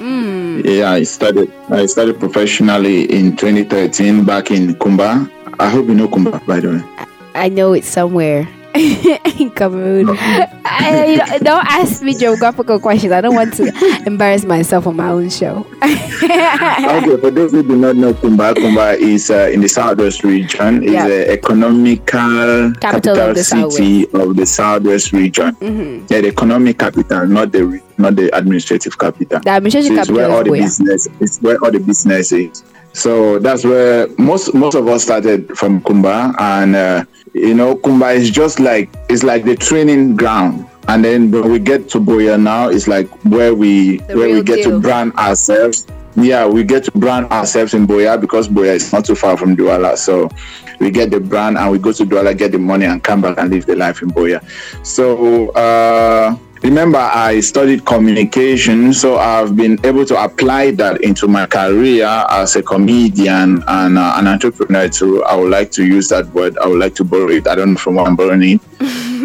Yeah, 0.65 0.91
I 0.91 1.03
started 1.03 1.53
I 1.69 1.85
started 1.87 2.19
professionally 2.19 3.05
in 3.13 3.37
2013 3.37 4.25
back 4.25 4.51
in 4.51 4.75
Kumba. 4.77 5.31
I 5.61 5.69
hope 5.69 5.87
you 5.87 5.95
know 5.95 6.09
Kumba, 6.09 6.45
by 6.47 6.61
the 6.61 6.81
way. 6.81 7.07
I 7.35 7.49
know 7.51 7.75
it's 7.75 7.89
somewhere 7.89 8.49
in 9.39 9.51
Cameroon. 9.51 10.09
I, 10.11 11.39
don't 11.43 11.65
ask 11.65 12.03
me 12.03 12.15
geographical 12.15 12.81
questions. 12.81 13.13
I 13.13 13.21
don't 13.21 13.35
want 13.35 13.55
to 13.55 14.03
embarrass 14.07 14.45
myself 14.45 14.89
on 14.89 14.97
my 14.97 15.11
own 15.11 15.31
show. 15.31 15.65
okay, 15.83 17.17
for 17.21 17.31
those 17.31 17.53
who 17.53 17.63
do 17.63 17.77
not 17.77 17.95
know 17.95 18.13
Kumba, 18.15 18.53
Kumba 18.55 18.99
is 18.99 19.31
uh, 19.31 19.49
in 19.53 19.61
the 19.61 19.69
southwest 19.69 20.25
region. 20.25 20.83
It's 20.83 20.93
Yeah. 20.93 21.07
the 21.07 21.31
economical 21.31 22.73
capital, 22.81 23.21
of 23.21 23.37
the 23.37 23.45
city 23.45 24.11
of 24.13 24.35
the 24.35 24.47
southwest 24.47 25.13
region. 25.13 25.55
Mm-hmm. 25.57 26.07
Yeah, 26.13 26.23
the 26.23 26.29
economic 26.29 26.79
capital, 26.79 27.27
not 27.29 27.53
the 27.53 27.81
not 27.97 28.17
the 28.17 28.37
administrative 28.37 28.99
capital. 28.99 29.39
The 29.39 29.51
administration 29.51 29.95
So 29.97 30.01
it's 30.03 30.11
where 30.11 30.31
all 30.31 30.43
the 30.43 30.51
business 30.51 31.07
it's 31.21 31.39
where 31.41 31.59
all 31.63 31.71
the 31.71 31.79
business 31.79 32.33
is. 32.33 32.65
So 32.95 33.39
that's 33.41 33.65
where 33.65 34.09
most 34.19 34.55
most 34.55 34.75
of 34.77 34.87
us 34.89 35.03
started 35.03 35.59
from 35.59 35.81
Kumba, 35.83 36.35
and 36.39 36.75
uh, 36.77 37.05
you 37.33 37.53
know 37.53 37.75
Kumba 37.77 38.15
is 38.15 38.31
just 38.31 38.61
like 38.61 38.89
it's 39.11 39.23
like 39.23 39.45
the 39.45 39.57
training 39.57 40.15
ground. 40.17 40.67
And 40.87 41.05
then 41.05 41.31
when 41.31 41.51
we 41.51 41.59
get 41.59 41.89
to 41.91 41.99
Buea 41.99 42.41
now, 42.41 42.69
it's 42.69 42.87
like 42.87 43.09
where 43.25 43.55
we 43.55 43.99
The 43.99 44.17
where 44.17 44.29
we 44.33 44.43
get 44.43 44.63
deal. 44.63 44.71
to 44.73 44.81
brand 44.81 45.13
ourselves. 45.15 45.87
Yeah, 46.17 46.47
we 46.47 46.63
get 46.63 46.85
to 46.85 46.93
brand 46.93 47.27
ourselves 47.33 47.75
in 47.75 47.87
Buea 47.89 48.21
because 48.21 48.49
Buea 48.49 48.75
is 48.75 48.93
not 48.93 49.05
too 49.05 49.17
far 49.17 49.37
from 49.37 49.57
Douala. 49.57 49.99
So 49.99 50.31
we 50.79 50.91
get 50.93 51.11
the 51.11 51.19
brand 51.19 51.59
and 51.59 51.73
we 51.73 51.79
go 51.79 51.91
to 51.93 52.05
Douala, 52.05 52.37
get 52.39 52.53
the 52.53 52.59
money, 52.59 52.85
and 52.85 53.03
come 53.03 53.21
back 53.23 53.39
and 53.39 53.51
live 53.51 53.67
the 53.67 53.75
life 53.75 54.03
in 54.03 54.11
Boya. 54.11 54.41
So 54.87 55.49
uh, 55.51 56.37
remember, 56.65 56.99
I 56.99 57.41
studied 57.41 57.85
communication, 57.85 58.93
so 58.93 59.19
I've 59.19 59.55
been 59.55 59.79
able 59.85 60.05
to 60.07 60.25
apply 60.25 60.73
that 60.73 61.03
into 61.03 61.29
my 61.29 61.47
career 61.47 62.07
as 62.07 62.57
a 62.57 62.63
comedian 62.63 63.63
and 63.69 63.99
uh, 63.99 64.15
an 64.17 64.27
entrepreneur. 64.27 64.89
Too, 64.89 65.23
I 65.25 65.37
would 65.37 65.51
like 65.51 65.71
to 65.73 65.85
use 65.85 66.09
that 66.09 66.27
word. 66.29 66.57
I 66.59 66.67
would 66.67 66.81
like 66.81 66.95
to 66.97 67.05
borrow 67.05 67.29
it. 67.29 67.47
I 67.47 67.55
don't 67.55 67.73
know 67.73 67.79
from 67.79 67.97
where 67.97 68.07
I'm 68.07 68.17
borrowing 68.17 68.43
it, 68.43 68.61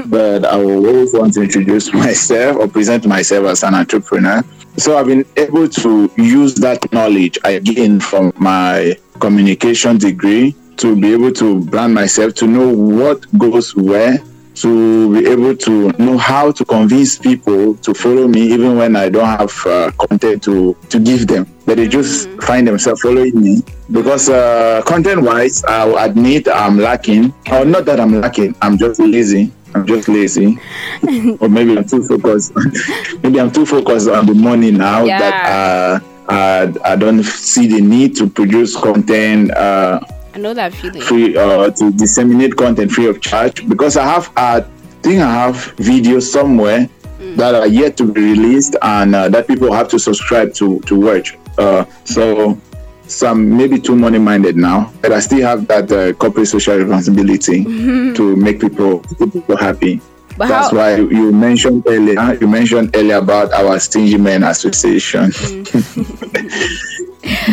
but 0.10 0.46
I 0.46 0.58
will 0.58 0.86
always 0.86 1.13
want 1.13 1.34
to 1.36 1.41
introduce 1.41 1.93
myself 2.05 2.58
or 2.58 2.67
present 2.67 3.08
myself 3.08 3.48
as 3.48 3.63
an 3.63 3.74
entrepreneur. 3.74 4.43
So 4.77 4.98
I've 4.98 5.08
been 5.08 5.25
able 5.38 5.67
to 5.67 6.12
use 6.17 6.55
that 6.55 6.91
knowledge 6.91 7.38
I 7.43 7.60
gained 7.60 8.03
from 8.03 8.34
my 8.38 8.98
communication 9.19 9.98
degree 9.98 10.55
to 10.77 10.96
be 10.96 11.12
able 11.13 11.31
to 11.34 11.62
brand 11.65 11.93
myself, 11.93 12.34
to 12.36 12.48
know 12.48 12.69
what 12.69 13.25
goes 13.38 13.75
where, 13.75 14.19
to 14.61 15.13
be 15.13 15.27
able 15.29 15.55
to 15.55 15.91
know 15.97 16.17
how 16.17 16.51
to 16.51 16.65
convince 16.65 17.17
people 17.17 17.75
to 17.75 17.93
follow 17.93 18.27
me, 18.27 18.41
even 18.41 18.77
when 18.77 18.95
I 18.95 19.09
don't 19.09 19.25
have 19.25 19.53
uh, 19.65 19.91
content 19.91 20.43
to 20.43 20.75
to 20.89 20.99
give 20.99 21.27
them. 21.27 21.47
But 21.65 21.77
they 21.77 21.87
just 21.87 22.27
mm. 22.27 22.43
find 22.43 22.67
themselves 22.67 23.01
following 23.01 23.39
me 23.39 23.61
because 23.91 24.29
uh, 24.29 24.81
content-wise, 24.85 25.63
I'll 25.65 25.97
admit 25.97 26.47
I'm 26.47 26.77
lacking. 26.77 27.33
Or 27.51 27.65
not 27.65 27.85
that 27.85 27.99
I'm 27.99 28.19
lacking, 28.19 28.55
I'm 28.61 28.77
just 28.77 28.99
lazy. 28.99 29.51
I'm 29.75 29.85
just 29.85 30.07
lazy, 30.07 30.57
or 31.39 31.47
maybe 31.47 31.77
I'm 31.77 31.85
too 31.85 32.01
focused. 32.01 32.53
maybe 33.23 33.39
I'm 33.39 33.51
too 33.51 33.67
focused 33.67 34.09
on 34.09 34.25
the 34.25 34.33
money 34.33 34.71
now 34.71 35.03
yeah. 35.03 35.19
that 35.19 36.01
uh, 36.29 36.33
uh, 36.33 36.73
I 36.83 36.95
don't 36.95 37.23
see 37.23 37.67
the 37.67 37.79
need 37.81 38.15
to 38.17 38.27
produce 38.27 38.75
content. 38.75 39.51
Uh, 39.51 39.99
I 40.33 40.38
know 40.38 40.53
that 40.53 40.74
feeling. 40.74 41.01
Free 41.01 41.38
uh, 41.38 41.71
to 41.71 41.91
disseminate 41.91 42.55
content 42.55 42.91
free 42.91 43.07
of 43.07 43.21
charge 43.21 43.67
because 43.67 43.98
I 43.98 44.05
have 44.05 44.31
I 44.36 44.62
think 45.01 45.21
I 45.21 45.31
have 45.31 45.75
videos 45.77 46.24
somewhere 46.24 46.89
mm. 47.19 47.36
that 47.36 47.55
are 47.55 47.67
yet 47.67 47.98
to 47.98 48.12
be 48.12 48.21
released 48.21 48.75
and 48.81 49.15
uh, 49.15 49.29
that 49.29 49.48
people 49.48 49.71
have 49.74 49.88
to 49.89 50.00
subscribe 50.00 50.53
to 50.55 50.79
to 50.81 51.00
watch. 51.00 51.38
Uh, 51.57 51.86
so 52.05 52.59
some 53.07 53.57
maybe 53.57 53.79
too 53.79 53.95
money 53.95 54.19
minded 54.19 54.55
now, 54.55 54.93
but 55.01 55.12
I 55.12 55.19
still 55.19 55.41
have 55.41 55.67
that 55.67 55.91
uh, 55.91 56.13
corporate 56.13 56.48
social 56.48 56.77
responsibility 56.77 57.65
mm-hmm. 57.65 58.13
to 58.17 58.36
make 58.36 58.62
people 58.62 59.00
people 59.17 59.57
happy. 59.57 60.01
But 60.38 60.48
That's 60.48 60.71
how- 60.71 60.77
why 60.77 60.95
you 60.95 61.31
mentioned 61.33 61.83
earlier. 61.88 62.38
You 62.39 62.48
mentioned 62.48 62.95
earlier 62.95 63.17
about 63.17 63.51
our 63.51 63.77
Stingy 63.79 64.17
Men 64.17 64.43
Association. 64.43 65.31
Mm. 65.31 66.86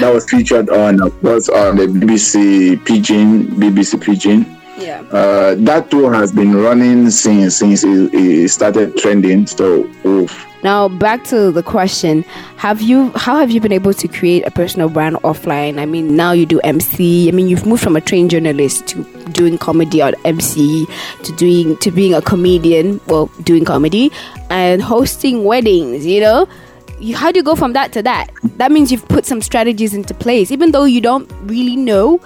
that 0.01 0.13
was 0.13 0.29
featured 0.29 0.71
on, 0.71 1.03
of 1.03 1.19
course, 1.21 1.49
on 1.49 1.77
the 1.77 1.87
BBC 1.87 2.77
Pidgin, 2.85 3.47
BBC 3.57 4.01
Pidgin. 4.03 4.53
Yeah. 4.79 5.01
Uh, 5.11 5.55
that 5.61 5.91
tour 5.91 6.13
has 6.13 6.33
been 6.33 6.55
running 6.55 7.11
since 7.11 7.57
since 7.57 7.83
it, 7.83 8.13
it 8.13 8.49
started 8.51 8.97
trending. 8.99 9.47
So, 9.47 9.89
oof. 10.05 10.47
Now 10.63 10.89
back 10.89 11.25
to 11.25 11.51
the 11.51 11.63
question: 11.63 12.23
Have 12.57 12.83
you 12.83 13.11
how 13.17 13.37
have 13.37 13.51
you 13.51 13.61
been 13.61 13.73
able 13.73 13.95
to 13.95 14.09
create 14.09 14.47
a 14.47 14.51
personal 14.51 14.89
brand 14.89 15.17
offline? 15.17 15.79
I 15.79 15.87
mean, 15.87 16.15
now 16.15 16.33
you 16.33 16.45
do 16.45 16.61
MC. 16.61 17.29
I 17.29 17.33
mean, 17.33 17.49
you've 17.49 17.65
moved 17.65 17.83
from 17.83 17.97
a 17.97 18.01
trained 18.01 18.31
journalist 18.31 18.87
to 18.89 19.05
doing 19.33 19.57
comedy 19.59 20.03
or 20.03 20.13
MC 20.25 20.87
to 21.23 21.33
doing 21.37 21.77
to 21.79 21.91
being 21.91 22.13
a 22.13 22.21
comedian. 22.21 23.01
Well, 23.07 23.27
doing 23.45 23.65
comedy 23.65 24.13
and 24.51 24.83
hosting 24.83 25.45
weddings. 25.45 26.05
You 26.05 26.21
know 26.21 26.49
you, 26.99 27.17
how 27.17 27.33
do 27.33 27.39
you 27.39 27.43
go 27.43 27.55
from 27.55 27.73
that 27.75 27.93
to 27.93 28.03
that? 28.03 28.31
That 28.57 28.73
means 28.73 28.91
you've 28.91 29.07
put 29.09 29.27
some 29.27 29.41
strategies 29.43 29.95
into 29.95 30.15
place, 30.15 30.51
even 30.51 30.73
though 30.73 30.85
you 30.85 31.01
don't 31.01 31.31
really 31.43 31.77
know. 31.77 32.21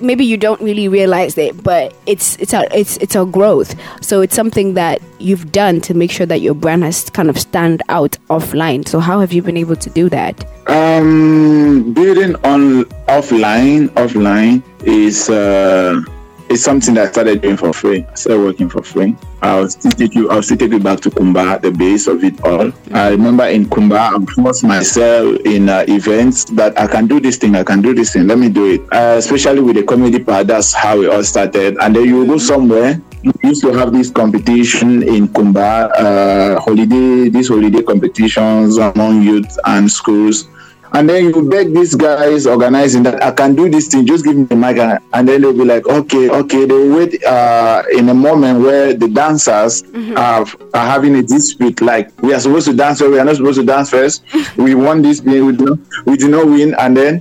Maybe 0.00 0.24
you 0.24 0.38
don't 0.38 0.60
really 0.62 0.88
realize 0.88 1.36
it, 1.36 1.62
but 1.62 1.94
it's 2.06 2.36
it's 2.36 2.54
a 2.54 2.66
it's 2.74 2.96
it's 2.98 3.14
a 3.14 3.26
growth. 3.26 3.74
So 4.00 4.22
it's 4.22 4.34
something 4.34 4.74
that 4.74 5.02
you've 5.18 5.52
done 5.52 5.82
to 5.82 5.92
make 5.92 6.10
sure 6.10 6.24
that 6.24 6.40
your 6.40 6.54
brand 6.54 6.84
has 6.84 7.10
kind 7.10 7.28
of 7.28 7.38
stand 7.38 7.82
out 7.90 8.16
offline. 8.30 8.88
So 8.88 8.98
how 8.98 9.20
have 9.20 9.34
you 9.34 9.42
been 9.42 9.58
able 9.58 9.76
to 9.76 9.90
do 9.90 10.08
that? 10.08 10.42
Um, 10.70 11.92
building 11.92 12.34
on 12.36 12.84
offline, 13.08 13.88
offline 13.90 14.62
is. 14.84 15.28
Uh 15.28 16.02
it's 16.48 16.62
something 16.62 16.94
that 16.94 17.08
I 17.08 17.10
started 17.10 17.40
doing 17.42 17.56
for 17.56 17.72
free. 17.72 18.04
I 18.04 18.14
started 18.14 18.42
working 18.42 18.68
for 18.68 18.82
free. 18.82 19.16
I'll 19.42 19.68
still 19.68 19.92
take 19.92 20.14
you. 20.14 20.30
I'll 20.30 20.42
still 20.42 20.56
take 20.56 20.72
you 20.72 20.80
back 20.80 21.00
to 21.00 21.10
Kumba, 21.10 21.60
the 21.60 21.70
base 21.70 22.06
of 22.06 22.22
it 22.24 22.42
all. 22.44 22.72
I 22.92 23.10
remember 23.10 23.44
in 23.44 23.66
Kumba, 23.66 23.98
I 23.98 24.32
forced 24.32 24.64
myself 24.64 25.38
in 25.44 25.68
uh, 25.68 25.84
events 25.88 26.44
that 26.56 26.78
I 26.78 26.86
can 26.86 27.06
do 27.06 27.20
this 27.20 27.36
thing. 27.36 27.54
I 27.56 27.64
can 27.64 27.82
do 27.82 27.94
this 27.94 28.12
thing. 28.12 28.26
Let 28.26 28.38
me 28.38 28.48
do 28.48 28.74
it. 28.74 28.80
Uh, 28.92 29.16
especially 29.18 29.60
with 29.60 29.76
the 29.76 29.82
comedy 29.82 30.22
part, 30.22 30.46
that's 30.46 30.72
how 30.72 31.00
it 31.02 31.10
all 31.10 31.24
started. 31.24 31.76
And 31.80 31.96
then 31.96 32.04
you 32.04 32.26
go 32.26 32.38
somewhere. 32.38 33.00
We 33.22 33.32
used 33.48 33.62
to 33.62 33.72
have 33.72 33.92
this 33.92 34.10
competition 34.10 35.02
in 35.02 35.28
Kumba, 35.28 35.90
uh, 35.92 36.60
holiday, 36.60 37.30
these 37.30 37.48
holiday 37.48 37.82
competitions 37.82 38.76
among 38.76 39.22
youth 39.22 39.58
and 39.64 39.90
schools 39.90 40.48
and 40.94 41.08
then 41.08 41.24
you 41.24 41.48
beg 41.48 41.74
these 41.74 41.96
guys 41.96 42.46
organizing 42.46 43.02
that 43.02 43.20
I 43.20 43.32
can 43.32 43.56
do 43.56 43.68
this 43.68 43.88
thing, 43.88 44.06
just 44.06 44.24
give 44.24 44.36
me 44.36 44.44
the 44.44 44.54
mic. 44.54 44.78
And 45.12 45.28
then 45.28 45.42
they'll 45.42 45.52
be 45.52 45.64
like, 45.64 45.88
okay, 45.88 46.30
okay. 46.30 46.66
They'll 46.66 46.96
wait 46.96 47.22
uh, 47.24 47.82
in 47.92 48.08
a 48.08 48.14
moment 48.14 48.60
where 48.60 48.94
the 48.94 49.08
dancers 49.08 49.82
mm-hmm. 49.82 50.16
are, 50.16 50.46
are 50.72 50.86
having 50.86 51.16
a 51.16 51.22
dispute. 51.22 51.80
Like, 51.80 52.12
we 52.22 52.32
are 52.32 52.38
supposed 52.38 52.68
to 52.68 52.76
dance, 52.76 53.02
or 53.02 53.10
we 53.10 53.18
are 53.18 53.24
not 53.24 53.34
supposed 53.34 53.58
to 53.58 53.66
dance 53.66 53.90
first. 53.90 54.22
we 54.56 54.76
won 54.76 55.02
this, 55.02 55.20
we 55.20 55.32
do, 55.32 55.52
not, 55.52 55.78
we 56.06 56.16
did 56.16 56.30
not 56.30 56.46
win. 56.46 56.76
And 56.78 56.96
then 56.96 57.18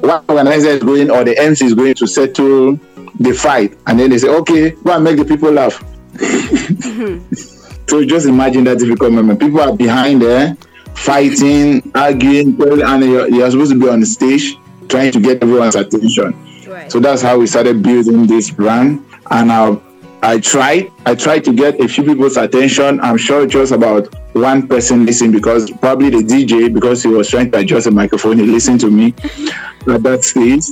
one 0.00 0.24
organizer 0.26 0.68
is 0.68 0.82
going, 0.82 1.10
or 1.10 1.22
the 1.22 1.38
MC 1.38 1.66
is 1.66 1.74
going 1.74 1.94
to 1.96 2.06
settle 2.06 2.80
the 3.18 3.32
fight. 3.34 3.76
And 3.86 4.00
then 4.00 4.08
they 4.08 4.18
say, 4.18 4.28
okay, 4.28 4.70
go 4.70 4.94
and 4.94 5.04
make 5.04 5.18
the 5.18 5.26
people 5.26 5.50
laugh. 5.52 5.78
mm-hmm. 6.14 7.34
So 7.90 8.04
just 8.04 8.28
imagine 8.28 8.62
that 8.64 8.78
difficult 8.78 9.12
moment. 9.12 9.40
People 9.40 9.60
are 9.60 9.74
behind 9.74 10.22
there 10.22 10.56
fighting, 10.94 11.90
arguing, 11.94 12.60
and 12.60 13.04
you're, 13.04 13.28
you're, 13.28 13.50
supposed 13.50 13.72
to 13.72 13.80
be 13.80 13.88
on 13.88 14.00
the 14.00 14.06
stage 14.06 14.56
trying 14.88 15.12
to 15.12 15.20
get 15.20 15.42
everyone's 15.42 15.76
attention. 15.76 16.34
Right. 16.68 16.90
So 16.90 17.00
that's 17.00 17.22
how 17.22 17.38
we 17.38 17.46
started 17.46 17.82
building 17.82 18.26
this 18.26 18.50
brand. 18.50 19.04
And 19.30 19.52
I, 19.52 19.78
I 20.22 20.38
tried, 20.38 20.90
I 21.06 21.14
tried 21.14 21.44
to 21.44 21.52
get 21.52 21.80
a 21.80 21.88
few 21.88 22.04
people's 22.04 22.36
attention. 22.36 23.00
I'm 23.00 23.16
sure 23.16 23.42
it 23.42 23.54
was 23.54 23.72
about 23.72 24.14
one 24.34 24.66
person 24.68 25.06
listening 25.06 25.32
because 25.32 25.70
probably 25.70 26.10
the 26.10 26.18
DJ, 26.18 26.72
because 26.72 27.02
he 27.02 27.08
was 27.08 27.30
trying 27.30 27.50
to 27.52 27.58
adjust 27.58 27.86
the 27.86 27.90
microphone, 27.90 28.38
he 28.38 28.46
listened 28.46 28.80
to 28.80 28.90
me 28.90 29.06
at 29.88 30.02
that 30.02 30.24
stage. 30.24 30.64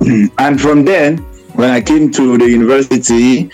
and 0.38 0.60
from 0.60 0.84
then, 0.84 1.18
when 1.54 1.70
I 1.70 1.80
came 1.80 2.10
to 2.12 2.38
the 2.38 2.48
university, 2.48 3.50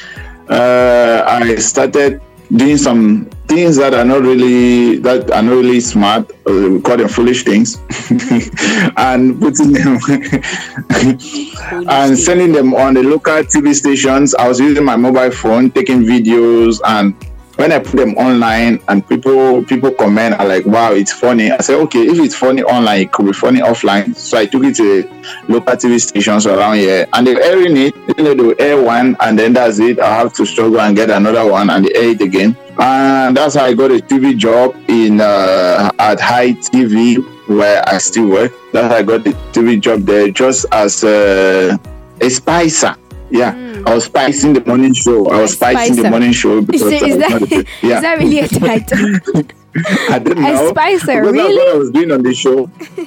uh, 0.49 1.25
I 1.27 1.55
started 1.57 2.21
doing 2.57 2.77
some 2.77 3.27
things 3.47 3.77
that 3.77 3.95
are 3.95 4.05
not 4.05 4.23
really 4.23 4.99
that 4.99 5.31
are 5.31 5.43
not 5.43 5.53
really 5.53 5.81
smart. 5.81 6.31
Uh, 6.47 6.71
we 6.71 6.81
call 6.81 6.97
them 6.97 7.09
foolish 7.09 7.45
things, 7.45 7.77
and 8.97 9.41
putting 9.41 9.73
them 9.73 9.99
and 11.89 12.19
sending 12.19 12.53
them 12.53 12.75
on 12.75 12.95
the 12.95 13.03
local 13.03 13.43
TV 13.45 13.75
stations. 13.75 14.35
I 14.35 14.49
was 14.49 14.61
using 14.61 14.85
my 14.85 14.97
mobile 14.97 15.31
phone, 15.31 15.71
taking 15.71 16.03
videos 16.03 16.81
and 16.85 17.15
when 17.61 17.73
I 17.73 17.79
put 17.79 17.97
them 17.97 18.17
online 18.17 18.81
and 18.89 19.07
people 19.07 19.63
people 19.65 19.91
comment 19.93 20.35
are 20.41 20.49
like, 20.49 20.65
wow, 20.65 20.93
it's 20.93 21.13
funny. 21.13 21.51
I 21.51 21.59
said, 21.59 21.77
okay, 21.81 22.01
if 22.01 22.19
it's 22.19 22.35
funny 22.35 22.63
online, 22.63 23.03
it 23.03 23.13
could 23.13 23.27
be 23.27 23.35
funny 23.35 23.61
offline. 23.61 24.17
So 24.17 24.39
I 24.39 24.47
took 24.47 24.65
it 24.65 24.77
to 24.77 25.07
local 25.47 25.75
TV 25.75 26.01
stations 26.01 26.47
around 26.47 26.77
here 26.77 27.07
and 27.13 27.27
they're 27.27 27.43
airing 27.43 27.77
it. 27.77 27.95
You 28.17 28.25
know, 28.25 28.55
they 28.55 28.65
air 28.65 28.83
one 28.83 29.15
and 29.21 29.39
then 29.39 29.53
that's 29.53 29.79
it. 29.79 30.01
I 30.01 30.17
have 30.17 30.33
to 30.35 30.47
struggle 30.47 30.81
and 30.81 30.97
get 30.97 31.11
another 31.11 31.51
one 31.51 31.69
and 31.69 31.85
they 31.85 31.95
air 31.95 32.09
it 32.09 32.23
again. 32.23 32.57
And 32.79 33.37
that's 33.37 33.57
how 33.57 33.67
I 33.67 33.75
got 33.75 33.91
a 33.91 33.99
TV 33.99 34.39
job 34.39 34.75
in 34.89 35.21
uh, 35.21 35.91
at 35.99 36.19
High 36.19 36.53
TV 36.53 37.19
where 37.47 37.87
I 37.87 37.99
still 37.99 38.29
work. 38.29 38.53
That's 38.73 38.89
how 38.89 39.01
I 39.01 39.03
got 39.03 39.25
the 39.25 39.33
TV 39.53 39.79
job 39.79 40.07
there 40.07 40.31
just 40.31 40.65
as 40.73 41.05
a, 41.05 41.79
a 42.23 42.31
spicer. 42.31 42.97
Yeah. 43.31 43.53
Mm 43.53 43.70
I 43.87 43.95
was 43.95 44.05
spicing 44.05 44.53
the 44.53 44.65
morning 44.65 44.93
show. 44.95 45.29
I 45.31 45.41
was 45.41 45.55
spicing 45.55 45.95
Spicer. 45.95 46.03
the 46.03 46.11
morning 46.11 46.33
show 46.33 46.61
because 46.67 46.93
is, 46.93 47.03
is 47.03 47.19
that, 47.19 47.67
yeah. 47.83 47.97
is 47.97 48.03
that 48.03 48.19
really 48.19 48.39
a 48.41 48.49
title? 48.49 49.43
I 50.11 50.19
didn't 50.19 50.43
know. 50.43 50.67
A 50.67 50.71
spicer, 50.71 51.21
because 51.21 51.33
really? 51.33 51.55
That's 51.55 51.67
what 51.67 51.75
I 51.75 51.79
was 51.79 51.91
doing 51.93 52.11
on 52.11 52.23
the 52.23 52.35
show. 52.35 52.67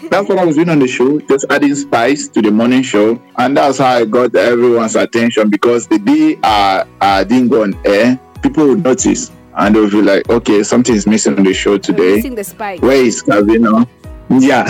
That's 0.09 0.29
what 0.29 0.37
I 0.39 0.45
was 0.45 0.55
doing 0.55 0.69
on 0.69 0.79
the 0.79 0.87
show, 0.87 1.19
just 1.19 1.45
adding 1.49 1.75
spice 1.75 2.29
to 2.29 2.41
the 2.41 2.51
morning 2.51 2.83
show, 2.83 3.21
and 3.37 3.57
that's 3.57 3.79
how 3.79 3.87
I 3.87 4.05
got 4.05 4.33
everyone's 4.33 4.95
attention. 4.95 5.49
Because 5.49 5.87
the 5.87 5.99
day 5.99 6.39
I, 6.41 6.85
I 7.01 7.25
didn't 7.25 7.49
go 7.49 7.63
on 7.63 7.77
air, 7.85 8.17
people 8.41 8.67
would 8.69 8.81
notice, 8.83 9.29
and 9.57 9.75
they'll 9.75 9.89
be 9.89 10.01
like, 10.01 10.29
"Okay, 10.29 10.63
something 10.63 10.95
is 10.95 11.05
missing 11.05 11.37
on 11.37 11.43
the 11.43 11.53
show 11.53 11.73
oh, 11.73 11.77
today. 11.77 12.15
Missing 12.15 12.35
the 12.35 12.45
spice. 12.45 12.79
Where 12.79 13.03
is 13.03 13.21
Cavino?" 13.21 13.85
Yeah, 14.29 14.65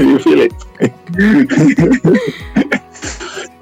you 0.00 0.18
feel 0.18 0.40
it. 0.40 0.52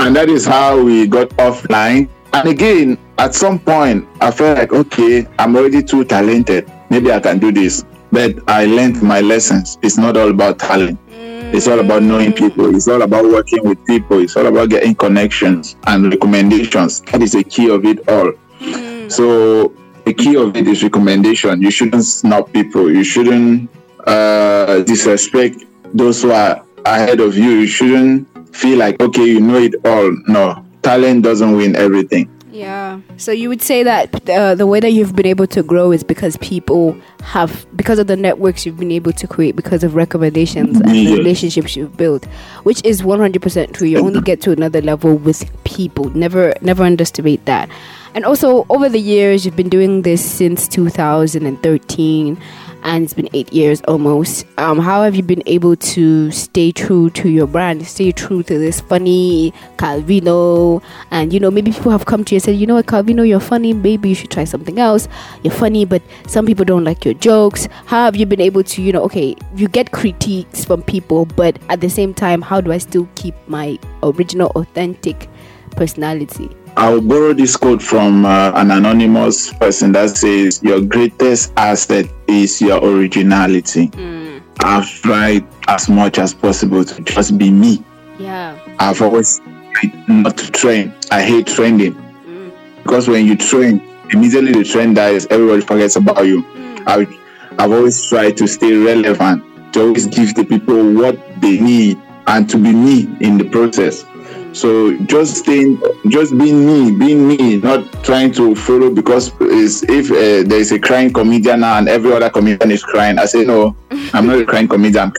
And 0.00 0.14
that 0.16 0.28
is 0.28 0.46
how 0.46 0.82
we 0.82 1.06
got 1.06 1.28
offline. 1.30 2.08
And 2.32 2.48
again, 2.48 2.98
at 3.18 3.34
some 3.34 3.58
point, 3.58 4.06
I 4.20 4.30
felt 4.30 4.58
like, 4.58 4.72
okay, 4.72 5.26
I'm 5.38 5.56
already 5.56 5.82
too 5.82 6.04
talented. 6.04 6.70
Maybe 6.90 7.12
I 7.12 7.20
can 7.20 7.38
do 7.38 7.50
this. 7.52 7.84
But 8.12 8.38
I 8.48 8.64
learned 8.66 9.02
my 9.02 9.20
lessons. 9.20 9.78
It's 9.82 9.98
not 9.98 10.16
all 10.16 10.30
about 10.30 10.58
talent. 10.58 10.98
It's 11.10 11.66
all 11.66 11.80
about 11.80 12.02
knowing 12.02 12.32
people. 12.32 12.74
It's 12.74 12.88
all 12.88 13.02
about 13.02 13.24
working 13.24 13.64
with 13.64 13.84
people. 13.86 14.20
It's 14.20 14.36
all 14.36 14.46
about 14.46 14.68
getting 14.68 14.94
connections 14.94 15.76
and 15.86 16.10
recommendations. 16.10 17.00
That 17.02 17.22
is 17.22 17.32
the 17.32 17.42
key 17.42 17.70
of 17.70 17.84
it 17.86 18.06
all. 18.08 18.32
Mm. 18.60 19.10
So 19.10 19.72
the 20.04 20.12
key 20.12 20.36
of 20.36 20.54
it 20.56 20.68
is 20.68 20.82
recommendation. 20.82 21.62
You 21.62 21.70
shouldn't 21.70 22.04
snub 22.04 22.52
people. 22.52 22.90
You 22.90 23.02
shouldn't 23.02 23.70
uh, 24.06 24.80
disrespect 24.80 25.64
those 25.94 26.22
who 26.22 26.32
are 26.32 26.62
ahead 26.84 27.20
of 27.20 27.36
you. 27.36 27.50
You 27.50 27.66
shouldn't 27.66 28.28
feel 28.52 28.78
like 28.78 29.00
okay 29.00 29.24
you 29.24 29.40
know 29.40 29.58
it 29.58 29.74
all. 29.84 30.16
No 30.26 30.64
talent 30.82 31.22
doesn't 31.22 31.56
win 31.56 31.76
everything. 31.76 32.30
Yeah. 32.50 33.00
So 33.18 33.30
you 33.30 33.48
would 33.50 33.62
say 33.62 33.82
that 33.82 34.28
uh, 34.28 34.54
the 34.54 34.66
way 34.66 34.80
that 34.80 34.90
you've 34.90 35.14
been 35.14 35.26
able 35.26 35.46
to 35.48 35.62
grow 35.62 35.92
is 35.92 36.02
because 36.02 36.36
people 36.38 36.98
have 37.22 37.66
because 37.76 37.98
of 37.98 38.06
the 38.06 38.16
networks 38.16 38.64
you've 38.64 38.78
been 38.78 38.90
able 38.90 39.12
to 39.12 39.26
create 39.28 39.54
because 39.54 39.84
of 39.84 39.94
recommendations 39.94 40.80
and 40.80 40.90
the 40.90 41.14
relationships 41.14 41.76
you've 41.76 41.96
built 41.96 42.24
which 42.62 42.82
is 42.84 43.02
100% 43.02 43.74
true. 43.74 43.86
You 43.86 43.98
only 43.98 44.22
get 44.22 44.40
to 44.42 44.50
another 44.50 44.80
level 44.80 45.16
with 45.16 45.44
people. 45.64 46.10
Never 46.10 46.54
never 46.60 46.82
underestimate 46.82 47.44
that. 47.44 47.68
And 48.14 48.24
also, 48.24 48.66
over 48.70 48.88
the 48.88 48.98
years, 48.98 49.44
you've 49.44 49.54
been 49.54 49.68
doing 49.68 50.02
this 50.02 50.24
since 50.24 50.66
2013 50.66 52.40
and 52.82 53.04
it's 53.04 53.14
been 53.14 53.28
eight 53.32 53.52
years 53.52 53.80
almost. 53.82 54.46
Um, 54.58 54.78
how 54.78 55.02
have 55.02 55.14
you 55.14 55.22
been 55.22 55.42
able 55.46 55.76
to 55.76 56.30
stay 56.30 56.72
true 56.72 57.10
to 57.10 57.28
your 57.28 57.46
brand, 57.46 57.86
stay 57.86 58.12
true 58.12 58.42
to 58.44 58.58
this 58.58 58.80
funny 58.80 59.52
Calvino? 59.76 60.82
And 61.10 61.32
you 61.32 61.40
know, 61.40 61.50
maybe 61.50 61.72
people 61.72 61.92
have 61.92 62.06
come 62.06 62.24
to 62.24 62.34
you 62.34 62.36
and 62.36 62.42
said, 62.42 62.56
you 62.56 62.66
know 62.66 62.74
what, 62.74 62.86
Calvino, 62.86 63.26
you're 63.26 63.40
funny. 63.40 63.72
Maybe 63.72 64.10
you 64.10 64.14
should 64.14 64.30
try 64.30 64.44
something 64.44 64.78
else. 64.78 65.08
You're 65.42 65.54
funny, 65.54 65.84
but 65.84 66.02
some 66.26 66.46
people 66.46 66.64
don't 66.64 66.84
like 66.84 67.04
your 67.04 67.14
jokes. 67.14 67.68
How 67.86 68.04
have 68.04 68.16
you 68.16 68.26
been 68.26 68.40
able 68.40 68.64
to, 68.64 68.82
you 68.82 68.92
know, 68.92 69.02
okay, 69.04 69.36
you 69.54 69.68
get 69.68 69.92
critiques 69.92 70.64
from 70.64 70.82
people, 70.82 71.26
but 71.26 71.58
at 71.68 71.80
the 71.80 71.90
same 71.90 72.14
time, 72.14 72.42
how 72.42 72.60
do 72.60 72.72
I 72.72 72.78
still 72.78 73.08
keep 73.14 73.34
my 73.48 73.78
original, 74.02 74.50
authentic 74.54 75.28
personality? 75.72 76.57
I'll 76.78 77.00
borrow 77.00 77.32
this 77.32 77.56
quote 77.56 77.82
from 77.82 78.24
uh, 78.24 78.52
an 78.54 78.70
anonymous 78.70 79.52
person 79.52 79.90
that 79.92 80.10
says, 80.10 80.62
Your 80.62 80.80
greatest 80.80 81.52
asset 81.56 82.06
is 82.28 82.60
your 82.60 82.78
originality. 82.78 83.88
Mm. 83.88 84.40
I've 84.60 84.86
tried 84.86 85.44
as 85.66 85.88
much 85.88 86.20
as 86.20 86.32
possible 86.32 86.84
to 86.84 87.02
just 87.02 87.36
be 87.36 87.50
me. 87.50 87.84
Yeah. 88.16 88.56
I've 88.78 89.02
always 89.02 89.40
tried 89.72 90.08
not 90.08 90.38
to 90.38 90.52
train. 90.52 90.94
I 91.10 91.24
hate 91.24 91.48
trending. 91.48 91.94
Mm. 91.94 92.52
Because 92.84 93.08
when 93.08 93.26
you 93.26 93.36
train, 93.36 93.82
immediately 94.12 94.52
the 94.52 94.62
trend 94.62 94.94
dies, 94.94 95.26
everybody 95.30 95.62
forgets 95.62 95.96
about 95.96 96.24
you. 96.26 96.44
Mm. 96.44 96.84
I, 96.86 97.54
I've 97.60 97.72
always 97.72 98.08
tried 98.08 98.36
to 98.36 98.46
stay 98.46 98.76
relevant, 98.76 99.42
to 99.72 99.80
always 99.80 100.06
give 100.06 100.32
the 100.36 100.44
people 100.44 100.94
what 100.94 101.18
they 101.40 101.58
need 101.58 102.00
and 102.28 102.48
to 102.50 102.56
be 102.56 102.72
me 102.72 103.08
in 103.20 103.36
the 103.36 103.50
process. 103.50 104.04
So 104.52 104.96
just 105.04 105.36
staying, 105.36 105.80
just 106.08 106.36
being 106.36 106.66
me, 106.66 106.90
being 106.90 107.28
me, 107.28 107.56
not 107.56 108.04
trying 108.04 108.32
to 108.32 108.54
follow 108.54 108.90
because 108.90 109.32
if 109.40 110.10
uh, 110.10 110.48
there 110.48 110.58
is 110.58 110.72
a 110.72 110.78
crying 110.78 111.12
comedian 111.12 111.60
now 111.60 111.78
and 111.78 111.88
every 111.88 112.12
other 112.12 112.30
comedian 112.30 112.70
is 112.70 112.82
crying, 112.82 113.18
I 113.18 113.26
say 113.26 113.44
no, 113.44 113.76
I'm 114.12 114.26
not 114.26 114.40
a 114.40 114.46
crying 114.50 114.68
comedian. 114.68 115.12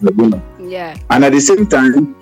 Yeah. 0.60 0.98
And 1.10 1.26
at 1.26 1.32
the 1.32 1.40
same 1.40 1.68
time, 1.68 2.16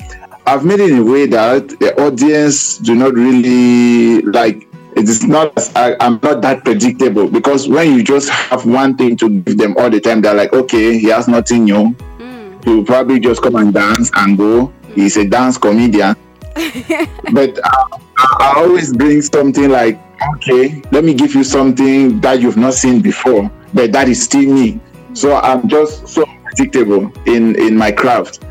I've 0.45 0.65
made 0.65 0.79
it 0.79 0.91
in 0.91 0.99
a 0.99 1.03
way 1.03 1.25
that 1.27 1.69
the 1.79 1.99
audience 2.01 2.77
do 2.77 2.95
not 2.95 3.13
really 3.13 4.21
like. 4.21 4.67
It 4.95 5.07
is 5.07 5.23
not. 5.25 5.53
I, 5.75 5.95
am 5.99 6.19
not 6.23 6.41
that 6.41 6.63
predictable 6.63 7.27
because 7.27 7.67
when 7.67 7.93
you 7.93 8.03
just 8.03 8.29
have 8.29 8.65
one 8.65 8.97
thing 8.97 9.15
to 9.17 9.29
give 9.41 9.57
them 9.57 9.75
all 9.77 9.89
the 9.89 9.99
time, 9.99 10.21
they're 10.21 10.33
like, 10.33 10.53
okay, 10.53 10.97
he 10.97 11.07
has 11.09 11.27
nothing 11.27 11.65
new. 11.65 11.93
Mm. 12.17 12.63
He 12.65 12.73
will 12.73 12.85
probably 12.85 13.19
just 13.19 13.43
come 13.43 13.55
and 13.57 13.73
dance 13.73 14.09
and 14.15 14.37
go. 14.37 14.73
He's 14.95 15.17
a 15.17 15.25
dance 15.25 15.57
comedian 15.59 16.15
but 17.33 17.59
I, 17.63 17.97
I, 18.17 18.53
always 18.57 18.91
bring 18.91 19.21
something 19.21 19.69
like, 19.69 19.99
okay, 20.35 20.81
let 20.91 21.03
me 21.03 21.13
give 21.13 21.35
you 21.35 21.43
something 21.43 22.19
that 22.21 22.41
you've 22.41 22.57
not 22.57 22.73
seen 22.73 23.01
before, 23.01 23.51
but 23.73 23.91
that 23.91 24.09
is 24.09 24.23
still 24.23 24.51
me. 24.51 24.79
So 25.13 25.35
I'm 25.35 25.67
just 25.67 26.07
so 26.07 26.25
predictable 26.45 27.11
in 27.25 27.55
in 27.59 27.77
my 27.77 27.91
craft, 27.91 28.43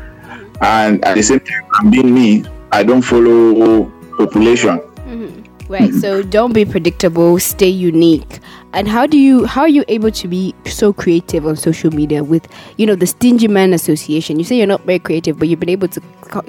and 0.61 1.03
at 1.03 1.15
the 1.15 1.23
same 1.23 1.41
time, 1.41 1.65
I'm 1.75 1.91
being 1.91 2.13
me. 2.13 2.45
I 2.71 2.83
don't 2.83 3.01
follow 3.01 3.91
population. 4.17 4.79
Mm-hmm. 4.79 5.71
Right. 5.71 5.93
So 5.93 6.23
don't 6.23 6.53
be 6.53 6.63
predictable. 6.63 7.39
Stay 7.39 7.69
unique. 7.69 8.39
And 8.77 8.87
how 8.87 9.07
do 9.07 9.17
you 9.17 9.45
how 9.45 9.61
are 9.61 9.67
you 9.67 9.83
able 9.87 10.11
to 10.11 10.27
be 10.27 10.53
so 10.65 10.93
creative 10.93 11.47
on 11.47 11.55
social 11.55 11.89
media 11.89 12.23
with 12.23 12.47
you 12.77 12.85
know 12.85 12.93
the 12.93 13.07
Stingy 13.07 13.47
Man 13.47 13.73
Association? 13.73 14.37
You 14.37 14.45
say 14.45 14.55
you're 14.55 14.67
not 14.67 14.85
very 14.85 14.99
creative, 14.99 15.39
but 15.39 15.47
you've 15.47 15.59
been 15.59 15.67
able 15.67 15.87
to 15.87 15.99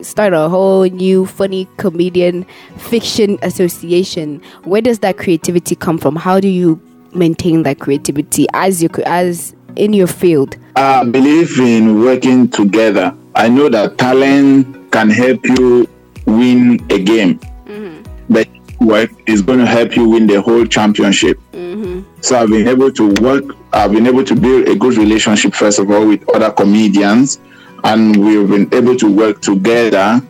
start 0.02 0.34
a 0.34 0.46
whole 0.50 0.84
new 0.84 1.24
funny 1.24 1.66
comedian 1.78 2.44
fiction 2.76 3.38
association. 3.40 4.42
Where 4.64 4.82
does 4.82 4.98
that 4.98 5.16
creativity 5.16 5.74
come 5.74 5.96
from? 5.96 6.16
How 6.16 6.38
do 6.38 6.48
you 6.48 6.78
maintain 7.14 7.62
that 7.62 7.80
creativity 7.80 8.46
as 8.52 8.82
you 8.82 8.90
as 9.06 9.56
in 9.76 9.94
your 9.94 10.06
field? 10.06 10.58
I 10.76 11.04
believe 11.04 11.58
in 11.58 12.02
working 12.02 12.50
together. 12.50 13.14
I 13.36 13.48
know 13.48 13.70
that 13.70 13.96
talent 13.96 14.92
can 14.92 15.08
help 15.08 15.42
you 15.46 15.88
win 16.26 16.74
a 16.90 17.02
game, 17.02 17.38
mm-hmm. 17.64 18.02
but 18.28 18.46
work 18.80 19.10
is 19.26 19.42
going 19.42 19.58
to 19.58 19.66
help 19.66 19.96
you 19.96 20.08
win 20.08 20.26
the 20.26 20.40
whole 20.40 20.64
championship. 20.66 21.40
Mm-hmm. 21.52 22.02
So 22.20 22.38
I've 22.38 22.48
been 22.48 22.68
able 22.68 22.92
to 22.92 23.12
work, 23.22 23.44
I've 23.72 23.92
been 23.92 24.06
able 24.06 24.24
to 24.24 24.34
build 24.34 24.68
a 24.68 24.74
good 24.74 24.96
relationship, 24.96 25.54
first 25.54 25.78
of 25.78 25.90
all, 25.90 26.06
with 26.06 26.28
other 26.34 26.50
comedians, 26.50 27.40
and 27.84 28.16
we've 28.16 28.48
been 28.48 28.72
able 28.74 28.96
to 28.96 29.12
work 29.12 29.40
together. 29.40 30.20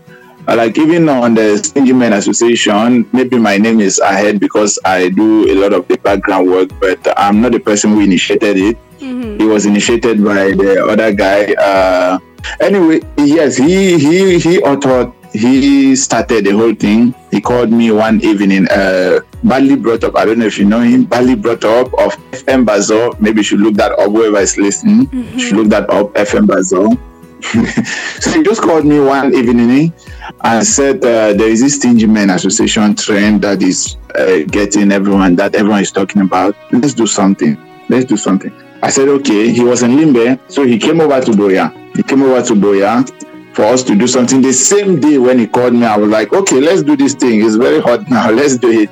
Like 0.46 0.78
even 0.78 1.08
on 1.10 1.34
the 1.34 1.58
Stingy 1.58 1.92
Men 1.92 2.14
Association, 2.14 3.06
maybe 3.12 3.36
my 3.36 3.58
name 3.58 3.80
is 3.80 3.98
ahead 3.98 4.40
because 4.40 4.78
I 4.82 5.10
do 5.10 5.50
a 5.50 5.54
lot 5.54 5.74
of 5.74 5.86
the 5.88 5.98
background 5.98 6.50
work, 6.50 6.70
but 6.80 7.06
I'm 7.18 7.42
not 7.42 7.52
the 7.52 7.60
person 7.60 7.92
who 7.92 8.00
initiated 8.00 8.56
it. 8.56 8.78
Mm-hmm. 8.98 9.42
It 9.42 9.44
was 9.44 9.66
initiated 9.66 10.24
by 10.24 10.52
the 10.52 10.86
other 10.88 11.12
guy. 11.12 11.52
Uh, 11.52 12.18
anyway, 12.60 13.00
yes, 13.18 13.56
he 13.56 13.98
he 13.98 14.38
he 14.38 14.58
authored 14.62 15.12
he 15.32 15.94
started 15.96 16.44
the 16.44 16.52
whole 16.52 16.74
thing. 16.74 17.14
He 17.30 17.40
called 17.40 17.70
me 17.70 17.90
one 17.90 18.20
evening, 18.22 18.68
uh, 18.68 19.20
badly 19.44 19.76
brought 19.76 20.04
up. 20.04 20.16
I 20.16 20.24
don't 20.24 20.38
know 20.38 20.46
if 20.46 20.58
you 20.58 20.64
know 20.64 20.80
him, 20.80 21.04
badly 21.04 21.34
brought 21.34 21.64
up 21.64 21.86
of 21.94 22.16
FM 22.32 22.64
Bazo. 22.64 23.18
Maybe 23.20 23.38
you 23.38 23.44
should 23.44 23.60
look 23.60 23.74
that 23.74 23.92
up, 23.92 24.10
whoever 24.10 24.38
is 24.38 24.56
listening. 24.56 25.06
Mm-hmm. 25.06 25.38
should 25.38 25.56
look 25.56 25.68
that 25.68 25.90
up, 25.90 26.14
FM 26.14 26.46
Bazo. 26.46 26.98
so 28.20 28.32
he 28.32 28.42
just 28.42 28.60
called 28.60 28.84
me 28.84 28.98
one 28.98 29.32
evening 29.32 29.92
and 30.42 30.66
said 30.66 30.96
uh, 31.04 31.32
there 31.34 31.48
is 31.48 31.60
this 31.60 31.76
Stingy 31.76 32.06
Men 32.06 32.30
Association 32.30 32.96
trend 32.96 33.42
that 33.42 33.62
is 33.62 33.96
uh, 34.16 34.40
getting 34.50 34.90
everyone, 34.90 35.36
that 35.36 35.54
everyone 35.54 35.80
is 35.80 35.92
talking 35.92 36.22
about. 36.22 36.56
Let's 36.72 36.94
do 36.94 37.06
something. 37.06 37.56
Let's 37.88 38.06
do 38.06 38.16
something. 38.16 38.52
I 38.82 38.90
said, 38.90 39.08
okay. 39.08 39.50
He 39.52 39.62
was 39.62 39.82
in 39.82 39.96
Limbe, 39.96 40.38
so 40.48 40.64
he 40.64 40.78
came 40.78 41.00
over 41.00 41.20
to 41.20 41.30
Buea. 41.32 41.96
He 41.96 42.02
came 42.02 42.22
over 42.22 42.42
to 42.42 42.54
Buea 42.54 43.08
for 43.58 43.64
us 43.64 43.82
to 43.82 43.96
do 43.96 44.06
something. 44.06 44.40
The 44.40 44.52
same 44.52 45.00
day 45.00 45.18
when 45.18 45.36
he 45.36 45.48
called 45.48 45.74
me, 45.74 45.84
I 45.84 45.96
was 45.96 46.08
like, 46.08 46.32
okay, 46.32 46.60
let's 46.60 46.84
do 46.84 46.96
this 46.96 47.14
thing. 47.14 47.44
It's 47.44 47.56
very 47.56 47.80
hot 47.80 48.08
now. 48.08 48.30
Let's 48.38 48.56
do 48.56 48.70
it. 48.70 48.88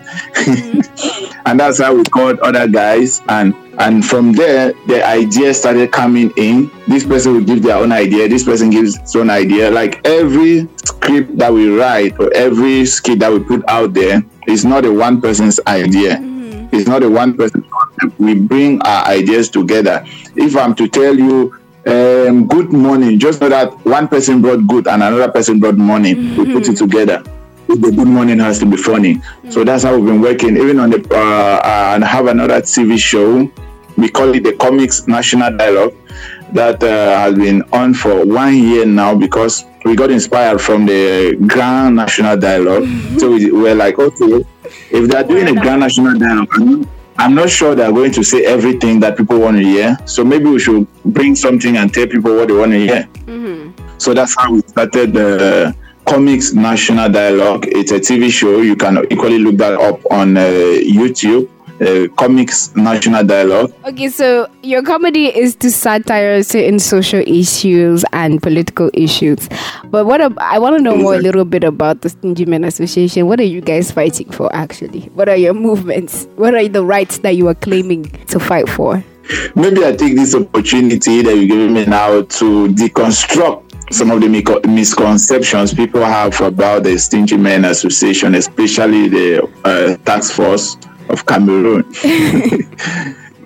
and 1.46 1.60
that's 1.60 1.80
how 1.80 1.94
we 1.94 2.02
called 2.02 2.40
other 2.40 2.66
guys. 2.66 3.22
And 3.28 3.54
and 3.78 4.04
from 4.04 4.32
there, 4.32 4.72
the 4.88 5.06
idea 5.06 5.54
started 5.54 5.92
coming 5.92 6.32
in. 6.36 6.68
This 6.88 7.06
person 7.06 7.34
will 7.34 7.44
give 7.44 7.62
their 7.62 7.76
own 7.76 7.92
idea. 7.92 8.28
This 8.28 8.42
person 8.42 8.70
gives 8.70 8.98
his 8.98 9.14
own 9.14 9.30
idea. 9.30 9.70
Like 9.70 10.04
every 10.04 10.68
script 10.84 11.38
that 11.38 11.52
we 11.52 11.68
write 11.68 12.18
or 12.18 12.32
every 12.34 12.86
skit 12.86 13.20
that 13.20 13.32
we 13.32 13.38
put 13.38 13.62
out 13.68 13.94
there 13.94 14.24
is 14.48 14.64
not 14.64 14.84
a 14.84 14.92
one 14.92 15.20
person's 15.20 15.60
idea. 15.68 16.16
Mm-hmm. 16.16 16.74
It's 16.74 16.88
not 16.88 17.04
a 17.04 17.08
one 17.08 17.36
person 17.36 17.64
concept. 17.70 18.18
We 18.18 18.34
bring 18.34 18.82
our 18.82 19.06
ideas 19.06 19.48
together. 19.48 20.04
If 20.34 20.56
I'm 20.56 20.74
to 20.74 20.88
tell 20.88 21.16
you 21.16 21.56
um, 21.86 22.46
good 22.46 22.72
morning. 22.72 23.18
Just 23.18 23.40
know 23.40 23.48
that 23.48 23.72
one 23.84 24.08
person 24.08 24.42
brought 24.42 24.66
good 24.66 24.88
and 24.88 25.02
another 25.02 25.30
person 25.30 25.60
brought 25.60 25.76
money. 25.76 26.14
Mm-hmm. 26.14 26.42
We 26.42 26.52
put 26.52 26.68
it 26.68 26.76
together. 26.76 27.22
The 27.68 27.76
good 27.76 28.08
morning 28.08 28.38
has 28.40 28.58
to 28.60 28.66
be 28.66 28.76
funny. 28.76 29.14
Mm-hmm. 29.14 29.50
So 29.50 29.64
that's 29.64 29.84
how 29.84 29.96
we've 29.96 30.06
been 30.06 30.20
working. 30.20 30.56
Even 30.56 30.80
on 30.80 30.90
the 30.90 31.06
uh, 31.10 31.16
uh, 31.16 31.92
and 31.94 32.04
have 32.04 32.26
another 32.26 32.60
TV 32.60 32.98
show. 32.98 33.50
We 33.96 34.10
call 34.10 34.34
it 34.34 34.42
the 34.44 34.52
Comics 34.54 35.08
National 35.08 35.56
Dialogue 35.56 35.94
that 36.52 36.82
uh, 36.82 37.18
has 37.18 37.34
been 37.34 37.62
on 37.72 37.94
for 37.94 38.26
one 38.26 38.54
year 38.54 38.84
now 38.84 39.14
because 39.14 39.64
we 39.86 39.96
got 39.96 40.10
inspired 40.10 40.60
from 40.60 40.84
the 40.84 41.36
Grand 41.46 41.96
National 41.96 42.36
Dialogue. 42.36 42.82
Mm-hmm. 42.82 43.18
So 43.18 43.30
we 43.30 43.50
were 43.50 43.74
like, 43.74 43.98
okay, 43.98 44.44
if 44.90 45.08
they're 45.08 45.24
doing 45.24 45.48
a 45.48 45.60
Grand 45.60 45.80
National 45.80 46.18
Dialogue, 46.18 46.86
I'm 47.18 47.34
not 47.34 47.50
sure 47.50 47.74
they're 47.74 47.92
going 47.92 48.12
to 48.12 48.22
say 48.22 48.44
everything 48.44 49.00
that 49.00 49.16
people 49.16 49.38
want 49.40 49.56
to 49.56 49.62
hear. 49.62 49.96
So 50.04 50.24
maybe 50.24 50.46
we 50.46 50.58
should 50.58 50.86
bring 51.04 51.34
something 51.34 51.76
and 51.76 51.92
tell 51.92 52.06
people 52.06 52.36
what 52.36 52.48
they 52.48 52.54
want 52.54 52.72
to 52.72 52.78
hear. 52.78 53.08
Mm-hmm. 53.26 53.98
So 53.98 54.12
that's 54.14 54.36
how 54.36 54.52
we 54.52 54.60
started 54.60 55.14
the 55.14 55.74
Comics 56.06 56.52
National 56.52 57.08
Dialogue. 57.10 57.66
It's 57.68 57.90
a 57.90 57.98
TV 57.98 58.30
show. 58.30 58.60
You 58.60 58.76
can 58.76 58.98
equally 59.10 59.38
look 59.38 59.56
that 59.56 59.74
up 59.74 60.00
on 60.10 60.36
uh, 60.36 60.40
YouTube 60.40 61.48
uh, 61.80 62.08
comics 62.16 62.74
national 62.76 63.24
dialogue. 63.24 63.72
Okay, 63.84 64.08
so 64.08 64.48
your 64.62 64.82
comedy 64.82 65.26
is 65.26 65.54
to 65.56 65.70
satire 65.70 66.42
certain 66.42 66.78
social 66.78 67.20
issues 67.20 68.04
and 68.12 68.42
political 68.42 68.90
issues. 68.94 69.48
But 69.86 70.06
what 70.06 70.20
ab- 70.20 70.38
I 70.38 70.58
want 70.58 70.76
to 70.76 70.82
know 70.82 70.90
exactly. 70.90 71.02
more 71.02 71.14
a 71.14 71.18
little 71.18 71.44
bit 71.44 71.64
about 71.64 72.00
the 72.00 72.08
Stingy 72.08 72.44
Men 72.44 72.64
Association. 72.64 73.26
What 73.26 73.40
are 73.40 73.44
you 73.44 73.60
guys 73.60 73.90
fighting 73.90 74.30
for 74.30 74.54
actually? 74.54 75.02
What 75.14 75.28
are 75.28 75.36
your 75.36 75.54
movements? 75.54 76.26
What 76.36 76.54
are 76.54 76.68
the 76.68 76.84
rights 76.84 77.18
that 77.18 77.36
you 77.36 77.48
are 77.48 77.54
claiming 77.54 78.04
to 78.28 78.40
fight 78.40 78.68
for? 78.68 79.02
Maybe 79.56 79.84
I 79.84 79.94
take 79.96 80.14
this 80.14 80.34
opportunity 80.34 81.22
that 81.22 81.34
you're 81.34 81.48
giving 81.48 81.72
me 81.72 81.84
now 81.84 82.22
to 82.22 82.68
deconstruct 82.68 83.92
some 83.92 84.10
of 84.10 84.20
the 84.20 84.28
misconceptions 84.66 85.74
people 85.74 86.04
have 86.04 86.40
about 86.40 86.82
the 86.84 86.98
Stingy 86.98 87.36
Men 87.36 87.64
Association, 87.64 88.34
especially 88.34 89.08
the 89.08 89.48
uh, 89.64 89.96
task 90.04 90.34
force 90.34 90.76
of 91.08 91.24
Cameroon. 91.26 91.84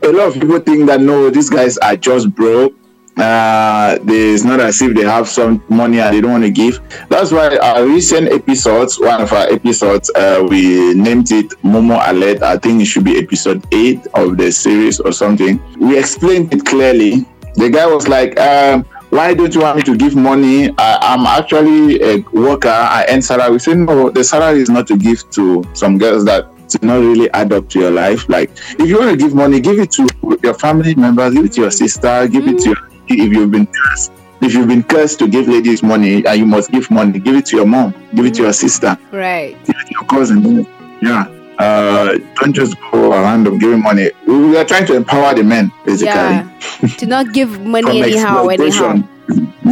a 0.02 0.12
lot 0.12 0.28
of 0.28 0.34
people 0.34 0.60
think 0.60 0.86
that 0.86 1.00
no, 1.00 1.30
these 1.30 1.50
guys 1.50 1.78
are 1.78 1.96
just 1.96 2.34
broke. 2.34 2.74
uh, 3.20 3.98
it's 4.06 4.44
not 4.44 4.60
as 4.60 4.80
if 4.80 4.94
they 4.94 5.02
have 5.02 5.28
some 5.28 5.62
money 5.68 6.00
and 6.00 6.14
they 6.14 6.20
don't 6.20 6.32
want 6.32 6.44
to 6.44 6.50
give. 6.50 6.80
That's 7.08 7.32
why 7.32 7.56
our 7.58 7.84
recent 7.84 8.28
episodes, 8.32 8.98
one 8.98 9.20
of 9.20 9.32
our 9.32 9.48
episodes, 9.48 10.10
uh, 10.14 10.46
we 10.48 10.94
named 10.94 11.30
it 11.32 11.50
Momo 11.62 12.00
Alert. 12.08 12.42
I 12.42 12.56
think 12.56 12.82
it 12.82 12.86
should 12.86 13.04
be 13.04 13.18
episode 13.18 13.66
eight 13.72 14.06
of 14.14 14.36
the 14.36 14.50
series 14.50 15.00
or 15.00 15.12
something. 15.12 15.60
We 15.78 15.98
explained 15.98 16.52
it 16.54 16.64
clearly. 16.64 17.26
The 17.54 17.68
guy 17.68 17.86
was 17.86 18.08
like, 18.08 18.38
um, 18.40 18.84
why 19.10 19.34
don't 19.34 19.52
you 19.54 19.62
want 19.62 19.76
me 19.76 19.82
to 19.82 19.96
give 19.96 20.14
money? 20.14 20.70
I, 20.78 21.14
am 21.14 21.26
actually 21.26 22.00
a 22.00 22.18
worker. 22.32 22.68
I 22.68 23.06
earn 23.08 23.22
salary. 23.22 23.52
We 23.52 23.58
said, 23.58 23.78
no, 23.78 24.08
the 24.08 24.22
salary 24.22 24.60
is 24.60 24.70
not 24.70 24.86
to 24.86 24.96
give 24.96 25.28
to 25.32 25.64
some 25.74 25.98
girls 25.98 26.24
that 26.26 26.48
to 26.70 26.86
not 26.86 27.00
really 27.00 27.30
add 27.32 27.52
up 27.52 27.68
to 27.70 27.80
your 27.80 27.90
life. 27.90 28.28
Like, 28.28 28.50
if 28.78 28.88
you 28.88 28.98
want 28.98 29.10
to 29.10 29.16
give 29.16 29.34
money, 29.34 29.60
give 29.60 29.78
it 29.78 29.90
to 29.92 30.08
your 30.42 30.54
family 30.54 30.94
members, 30.94 31.34
give 31.34 31.44
it 31.44 31.52
to 31.52 31.62
your 31.62 31.70
sister, 31.70 32.28
give 32.28 32.46
it 32.46 32.58
to 32.60 32.68
your 32.70 32.90
if 33.10 33.32
you've 33.32 33.50
been 33.50 33.66
cursed, 33.66 34.12
if 34.40 34.54
you've 34.54 34.68
been 34.68 34.82
cursed 34.82 35.18
to 35.18 35.28
give 35.28 35.48
ladies 35.48 35.82
money 35.82 36.24
and 36.24 36.38
you 36.38 36.46
must 36.46 36.70
give 36.70 36.90
money, 36.90 37.18
give 37.18 37.34
it 37.34 37.46
to 37.46 37.56
your 37.56 37.66
mom, 37.66 37.94
give 38.14 38.24
it 38.24 38.34
to 38.34 38.42
your 38.42 38.52
sister, 38.52 38.96
right? 39.12 39.56
Give 39.64 39.76
it 39.76 39.86
to 39.86 39.92
your 39.92 40.04
cousin. 40.04 40.66
Yeah. 41.02 41.24
Uh, 41.58 42.18
don't 42.36 42.54
just 42.54 42.74
go 42.90 43.12
around 43.12 43.46
of 43.46 43.60
giving 43.60 43.82
money. 43.82 44.10
We 44.26 44.56
are 44.56 44.64
trying 44.64 44.86
to 44.86 44.94
empower 44.94 45.34
the 45.34 45.42
men, 45.42 45.70
basically. 45.84 46.06
Yeah. 46.06 46.48
to 46.98 47.06
not 47.06 47.32
give 47.34 47.60
money 47.60 48.00
anyhow, 48.00 48.46
anyhow. 48.46 49.02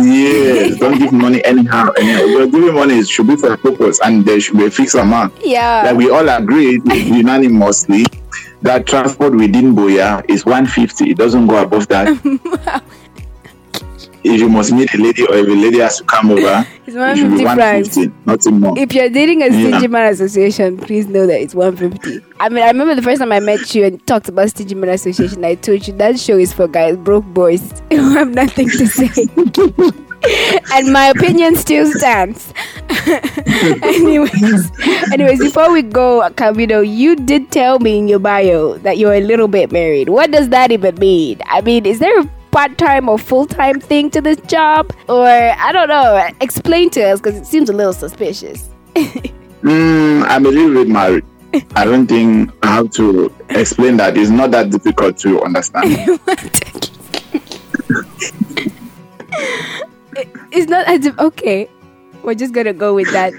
Yes, 0.05 0.79
don't 0.79 0.99
give 0.99 1.13
money 1.13 1.45
anyhow. 1.45 1.91
anyhow. 1.99 2.25
You're 2.25 2.47
giving 2.47 2.75
money 2.75 3.03
should 3.05 3.27
be 3.27 3.37
for 3.37 3.53
a 3.53 3.59
purpose, 3.59 4.01
and 4.03 4.25
there 4.25 4.41
should 4.41 4.57
be 4.57 4.67
a 4.67 4.71
fixed 4.71 4.95
amount. 4.95 5.35
Yeah. 5.45 5.83
Like 5.87 5.97
we 5.97 6.11
all 6.11 6.29
agreed 6.29 6.83
unanimously 6.93 8.07
that 8.63 8.87
transport 8.87 9.35
within 9.35 9.75
Buea 9.75 10.25
is 10.29 10.45
150. 10.45 11.11
It 11.11 11.17
doesn't 11.17 11.47
go 11.47 11.63
above 11.63 11.89
that. 11.89 12.83
if 14.25 14.41
you 14.41 14.49
must 14.49 14.73
meet 14.73 14.93
a 14.95 14.99
lady 14.99 15.27
or 15.27 15.35
if 15.35 15.47
a 15.47 15.51
lady 15.51 15.79
has 15.79 15.99
to 15.99 16.05
come 16.05 16.31
over, 16.31 16.67
it's 16.87 16.97
150 16.97 17.45
francs. 17.55 17.97
Nothing 18.27 18.61
more. 18.61 18.79
If 18.79 18.93
you're 18.93 19.09
dating 19.09 19.43
a 19.43 19.47
stingy 19.47 19.83
yeah. 19.83 19.87
man 19.87 20.13
association, 20.13 20.77
please 20.79 21.07
know 21.07 21.27
that 21.27 21.41
it's 21.41 21.55
150. 21.55 22.25
I 22.41 22.49
mean, 22.49 22.65
I 22.65 22.69
remember 22.69 22.95
the 22.95 23.03
first 23.03 23.21
time 23.21 23.33
I 23.33 23.41
met 23.41 23.75
you 23.75 23.85
and 23.85 24.05
talked 24.07 24.29
about 24.29 24.51
stingy 24.51 24.75
man 24.75 24.91
association, 24.91 25.45
I 25.45 25.55
told 25.55 25.87
you 25.87 25.95
that 25.95 26.19
show 26.19 26.37
is 26.37 26.53
for 26.53 26.69
guys, 26.69 26.97
broke 26.97 27.25
boys 27.27 27.73
who 27.91 28.11
have 28.11 28.31
nothing 28.31 28.69
to 28.69 28.87
say. 28.87 29.27
and 30.73 30.93
my 30.93 31.07
opinion 31.07 31.57
still 31.57 31.91
stands. 31.93 32.53
anyways, 33.83 34.71
anyways, 35.13 35.39
before 35.39 35.73
we 35.73 35.83
go, 35.83 36.29
Calvino, 36.35 36.83
you 36.87 37.17
did 37.17 37.51
tell 37.51 37.79
me 37.79 37.99
in 37.99 38.09
your 38.09 38.19
bio 38.19 38.79
that 38.79 38.99
you're 38.99 39.15
a 39.15 39.21
little 39.21 39.49
bit 39.49 39.71
married. 39.71 40.09
What 40.09 40.31
does 40.31 40.49
that 40.49 40.73
even 40.73 40.97
mean? 40.97 41.41
I 41.47 41.61
mean, 41.61 41.87
is 41.87 41.99
there 41.99 42.21
a 42.21 42.29
part 42.51 42.79
time 42.79 43.09
or 43.09 43.19
full 43.19 43.47
time 43.47 43.81
thing 43.81 44.11
to 44.11 44.21
this 44.21 44.39
job? 44.43 44.93
Or 45.09 45.27
I 45.27 45.73
don't 45.73 45.89
know. 45.89 46.29
Explain 46.41 46.91
to 46.91 47.03
us 47.03 47.21
because 47.21 47.37
it 47.37 47.47
seems 47.47 47.71
a 47.71 47.73
little 47.73 47.93
suspicious. 47.93 48.71
mm, 48.95 50.25
I'm 50.25 50.47
a 50.47 50.49
little 50.49 50.75
bit 50.75 50.89
married. 50.89 51.25
I 51.75 51.85
don't 51.85 52.07
think 52.07 52.53
I 52.63 52.75
have 52.75 52.91
to 52.93 53.33
explain 53.49 53.97
that. 53.97 54.17
It's 54.17 54.31
not 54.31 54.51
that 54.51 54.71
difficult 54.71 55.17
to 55.19 55.43
understand. 55.43 55.87
it's 60.53 60.69
not 60.69 60.87
as 60.87 61.07
if, 61.07 61.19
okay, 61.19 61.69
we're 62.23 62.35
just 62.35 62.53
gonna 62.53 62.75
go 62.75 62.95
with 62.95 63.11
that. 63.13 63.33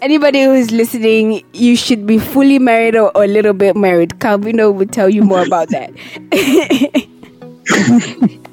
Anybody 0.00 0.42
who's 0.42 0.72
listening, 0.72 1.44
you 1.52 1.76
should 1.76 2.06
be 2.06 2.18
fully 2.18 2.58
married 2.58 2.96
or, 2.96 3.16
or 3.16 3.24
a 3.24 3.28
little 3.28 3.52
bit 3.52 3.76
married. 3.76 4.10
Calvino 4.18 4.74
will 4.74 4.86
tell 4.86 5.08
you 5.08 5.22
more 5.22 5.46
about 5.46 5.68
that. 5.68 5.92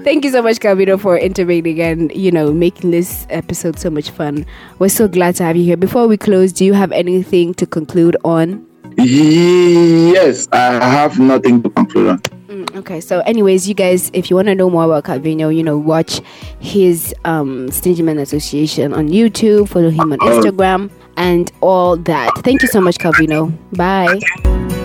Thank 0.04 0.24
you 0.24 0.30
so 0.30 0.42
much, 0.42 0.58
Calvino, 0.58 0.98
for 0.98 1.18
intervening 1.18 1.80
and 1.80 2.10
you 2.12 2.30
know 2.30 2.52
making 2.52 2.90
this 2.90 3.26
episode 3.28 3.78
so 3.78 3.90
much 3.90 4.10
fun. 4.10 4.46
We're 4.78 4.88
so 4.88 5.08
glad 5.08 5.36
to 5.36 5.44
have 5.44 5.56
you 5.56 5.64
here. 5.64 5.76
Before 5.76 6.08
we 6.08 6.16
close, 6.16 6.52
do 6.52 6.64
you 6.64 6.72
have 6.72 6.90
anything 6.92 7.54
to 7.54 7.66
conclude 7.66 8.16
on? 8.24 8.66
Yes, 8.96 10.48
I 10.52 10.72
have 10.84 11.18
nothing 11.18 11.62
to 11.62 11.70
conclude 11.70 12.08
on. 12.08 12.18
Mm, 12.48 12.76
okay, 12.76 13.00
so 13.00 13.20
anyways, 13.20 13.68
you 13.68 13.74
guys, 13.74 14.10
if 14.12 14.30
you 14.30 14.36
want 14.36 14.48
to 14.48 14.54
know 14.54 14.68
more 14.70 14.84
about 14.84 15.04
Calvino, 15.04 15.54
you 15.54 15.62
know, 15.62 15.76
watch 15.76 16.20
his 16.60 17.14
um 17.24 17.70
Stingy 17.70 18.02
Man 18.02 18.18
Association 18.18 18.92
on 18.94 19.08
YouTube, 19.08 19.68
follow 19.68 19.90
him 19.90 20.12
on 20.12 20.18
Instagram, 20.18 20.90
and 21.16 21.52
all 21.60 21.96
that. 21.96 22.32
Thank 22.38 22.62
you 22.62 22.68
so 22.68 22.80
much, 22.80 22.96
Calvino. 22.96 23.52
Bye. 23.76 24.79